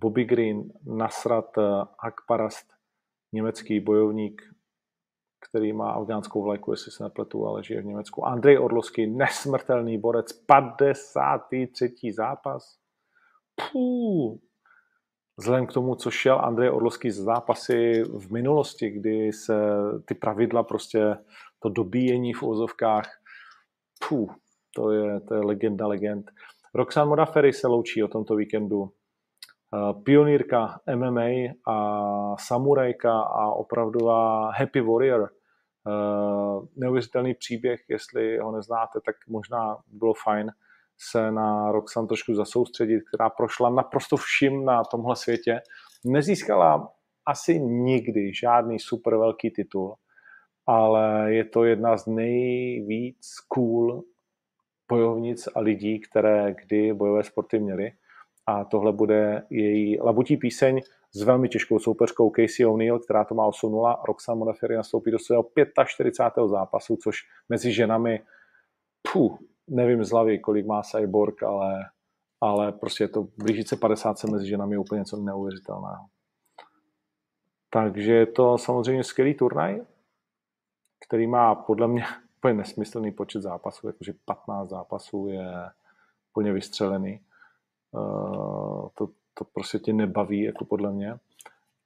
[0.00, 1.58] Bobby Green, Nasrat
[1.98, 2.66] Akparast,
[3.32, 4.42] německý bojovník,
[5.48, 8.26] který má afgánskou vlajku, jestli se nepletu, ale žije v Německu.
[8.26, 12.12] Andrej Orlovský, nesmrtelný borec, 53.
[12.12, 12.78] zápas.
[13.72, 14.38] Puh.
[15.38, 19.54] Vzhledem k tomu, co šel Andrej Orlovský z zápasy v minulosti, kdy se
[20.04, 21.16] ty pravidla prostě,
[21.58, 23.08] to dobíjení v ozovkách,
[24.08, 24.34] puh,
[24.74, 26.30] to je, to je legenda legend.
[26.74, 28.92] Roxanne Modaferry se loučí o tomto víkendu.
[29.74, 31.76] Eh, pionýrka MMA a
[32.38, 35.30] samurajka a opravdová happy warrior.
[35.88, 40.50] Eh, neuvěřitelný příběh, jestli ho neznáte, tak možná bylo fajn
[40.98, 45.60] se na Roxan trošku zasoustředit, která prošla naprosto všim na tomhle světě.
[46.04, 46.92] Nezískala
[47.26, 49.94] asi nikdy žádný super velký titul,
[50.68, 54.04] ale je to jedna z nejvíc cool
[54.88, 57.92] bojovnic a lidí, které kdy bojové sporty měly
[58.46, 60.80] a tohle bude její labutí píseň
[61.12, 63.96] s velmi těžkou soupeřkou Casey O'Neill, která to má 8-0.
[64.08, 65.46] Roxanne Modafferi nastoupí do svého
[65.86, 66.48] 45.
[66.48, 67.16] zápasu, což
[67.48, 68.20] mezi ženami,
[69.12, 69.38] puh,
[69.68, 71.84] nevím z hlavy, kolik má Cyborg, ale,
[72.40, 76.04] ale prostě je to blížit se 50 mezi ženami je úplně něco neuvěřitelného.
[77.70, 79.80] Takže je to samozřejmě skvělý turnaj,
[81.06, 82.04] který má podle mě
[82.38, 85.70] úplně nesmyslný počet zápasů, jakože 15 zápasů je
[86.30, 87.20] úplně vystřelený.
[87.90, 91.14] Uh, to, to prostě tě nebaví, jako podle mě.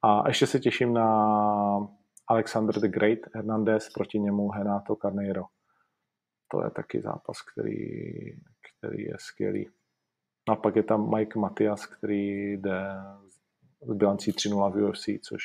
[0.01, 1.07] A ještě se těším na
[2.27, 5.43] Alexander the Great Hernandez, proti němu Henato Carneiro.
[6.47, 7.75] To je taky zápas, který,
[8.61, 9.69] který je skvělý.
[10.49, 12.81] A pak je tam Mike Matias, který jde
[13.81, 15.43] s bilancí 3-0 v UFC, což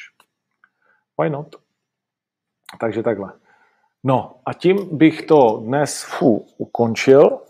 [1.21, 1.57] why not?
[2.81, 3.33] Takže takhle.
[4.05, 7.41] No a tím bych to dnes fu, ukončil.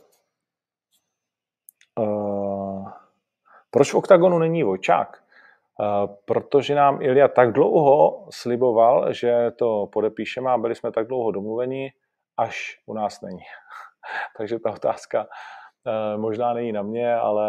[1.98, 2.90] Uh,
[3.70, 5.22] proč v OKTAGONu není Vojčák?
[5.80, 11.30] Uh, protože nám Ilja tak dlouho sliboval, že to podepíšeme a byli jsme tak dlouho
[11.30, 11.92] domluveni,
[12.36, 13.42] až u nás není.
[14.38, 17.48] Takže ta otázka uh, možná není na mě, ale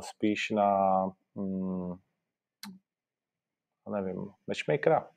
[0.00, 1.02] spíš na
[1.34, 1.98] um,
[3.90, 5.08] nevím, matchmakera,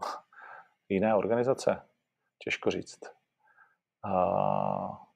[0.88, 1.82] jiné organizace.
[2.38, 3.00] Těžko říct.
[4.02, 5.08] A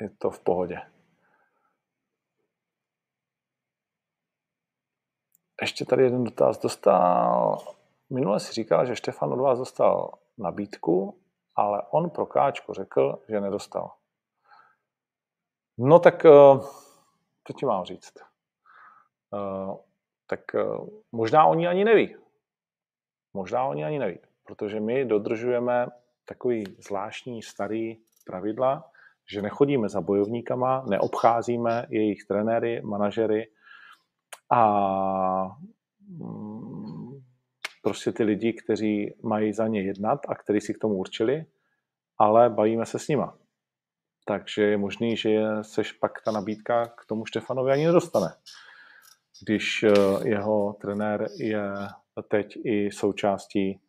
[0.00, 0.80] je to v pohodě.
[5.60, 6.58] Ještě tady jeden dotaz.
[6.58, 7.58] Dostal,
[8.10, 11.20] minule si říkal, že Štefan od vás dostal nabídku,
[11.54, 13.92] ale on pro Káčko řekl, že nedostal.
[15.78, 16.58] No tak, eh,
[17.46, 18.14] co ti mám říct?
[19.34, 19.76] Eh,
[20.26, 20.64] tak eh,
[21.12, 22.21] možná oni ani neví.
[23.34, 25.86] Možná oni ani neví, protože my dodržujeme
[26.24, 28.90] takový zvláštní starý pravidla,
[29.32, 33.48] že nechodíme za bojovníkama, neobcházíme jejich trenéry, manažery
[34.50, 35.56] a
[36.08, 37.20] mm,
[37.82, 41.46] prostě ty lidi, kteří mají za ně jednat a kteří si k tomu určili,
[42.18, 43.38] ale bavíme se s nima.
[44.24, 48.28] Takže je možný, že se pak ta nabídka k tomu Štefanovi ani nedostane,
[49.42, 49.92] když eh,
[50.28, 51.62] jeho trenér je
[52.28, 53.80] teď i součástí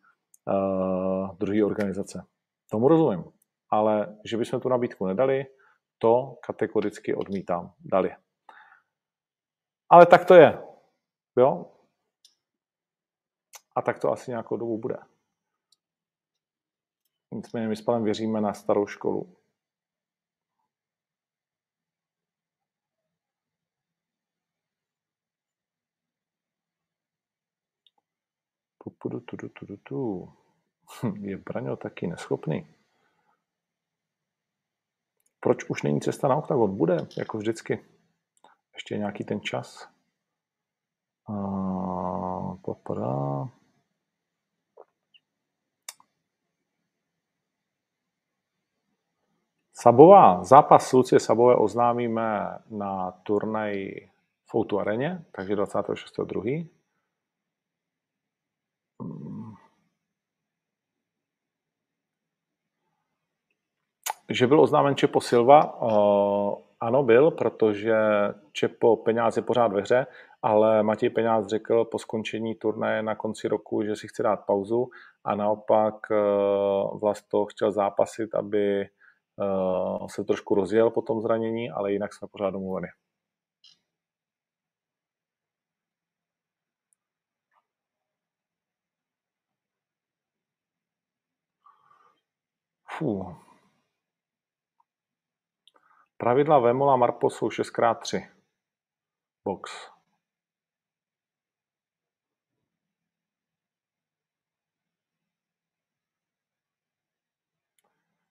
[0.48, 2.26] uh, druhé organizace.
[2.72, 3.24] Tomu rozumím.
[3.70, 5.46] Ale že bychom tu nabídku nedali,
[5.98, 7.74] to kategoricky odmítám.
[7.80, 8.16] Dali.
[9.90, 10.62] Ale tak to je.
[11.38, 11.72] Jo?
[13.76, 14.98] A tak to asi nějakou dobu bude.
[17.34, 19.38] Nicméně my s panem věříme na starou školu.
[31.20, 32.68] Je Braňo taky neschopný.
[35.40, 36.78] Proč už není cesta na oktagon?
[36.78, 37.86] Bude, jako vždycky.
[38.74, 39.90] Ještě nějaký ten čas.
[41.30, 41.34] A,
[42.66, 43.50] papadá.
[49.74, 53.92] Sabová, zápas Lucie Sabové oznámíme na turnaj
[54.46, 56.83] v Outu Areně, takže 26.2.
[64.34, 65.60] Že byl oznámen Čepo Silva,
[66.80, 67.96] ano, byl, protože
[68.52, 70.08] Čepo Peňáz je pořád ve hře,
[70.42, 74.90] ale Matěj Peňáz řekl po skončení turnaje na konci roku, že si chce dát pauzu
[75.24, 75.96] a naopak
[77.02, 78.88] Vlast to chtěl zápasit, aby e,
[80.08, 82.88] se trošku rozjel po tom zranění, ale jinak jsme pořád domluveni.
[92.98, 93.36] Fů.
[96.24, 98.30] Pravidla Vemola Marpo jsou 6x3.
[99.46, 99.72] Box.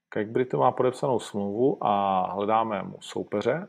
[0.08, 3.68] Kek Brito má podepsanou smlouvu a hledáme mu soupeře.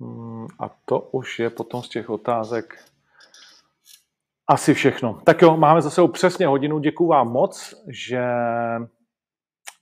[0.00, 2.84] Hmm, A to už je potom z těch otázek
[4.48, 5.20] asi všechno.
[5.24, 6.78] Tak jo, máme za sebou přesně hodinu.
[6.78, 8.22] Děkuji vám moc, že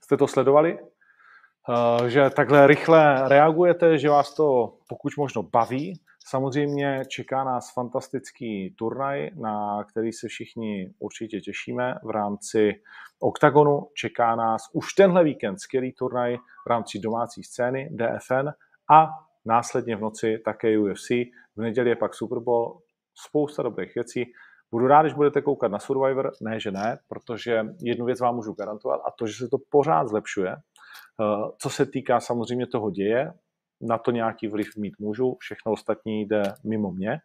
[0.05, 6.01] jste to sledovali, eh, že takhle rychle reagujete, že vás to pokud možno baví.
[6.29, 12.83] Samozřejmě čeká nás fantastický turnaj, na který se všichni určitě těšíme v rámci
[13.21, 13.89] OKTAGONu.
[13.95, 18.49] Čeká nás už tenhle víkend skvělý turnaj v rámci domácí scény DFN
[18.91, 19.09] a
[19.47, 21.11] následně v noci také UFC.
[21.57, 22.81] V neděli je pak Super Bowl,
[23.29, 24.25] spousta dobrých věcí.
[24.71, 28.53] Budu rád, když budete koukat na Survivor, ne, že ne, protože jednu věc vám můžu
[28.53, 30.53] garantovat a to, že se to pořád zlepšuje.
[30.53, 33.33] Eh, Co se týká samozřejmě toho děje,
[33.81, 37.19] na to nějaký vliv mít můžu, všechno ostatní jde mimo mě,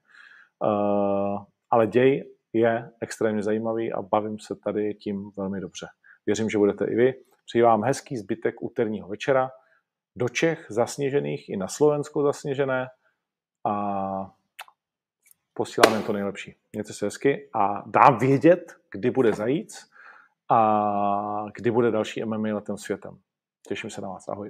[0.63, 1.37] Eh,
[1.71, 5.87] ale děj je extrémně zajímavý a bavím se tady tím velmi dobře.
[6.25, 7.13] Věřím, že budete i vy.
[7.45, 9.49] Přeji vám hezký zbytek úterního večera.
[10.15, 12.87] Do Čech zasněžených i na Slovensko zasněžené
[13.65, 14.31] a
[15.53, 16.55] posílám jen to nejlepší.
[16.73, 19.89] Mějte se hezky a dám vědět, kdy bude zajíc
[20.49, 23.19] a kdy bude další MMA letem světem.
[23.67, 24.27] Těším se na vás.
[24.29, 24.49] Ahoj.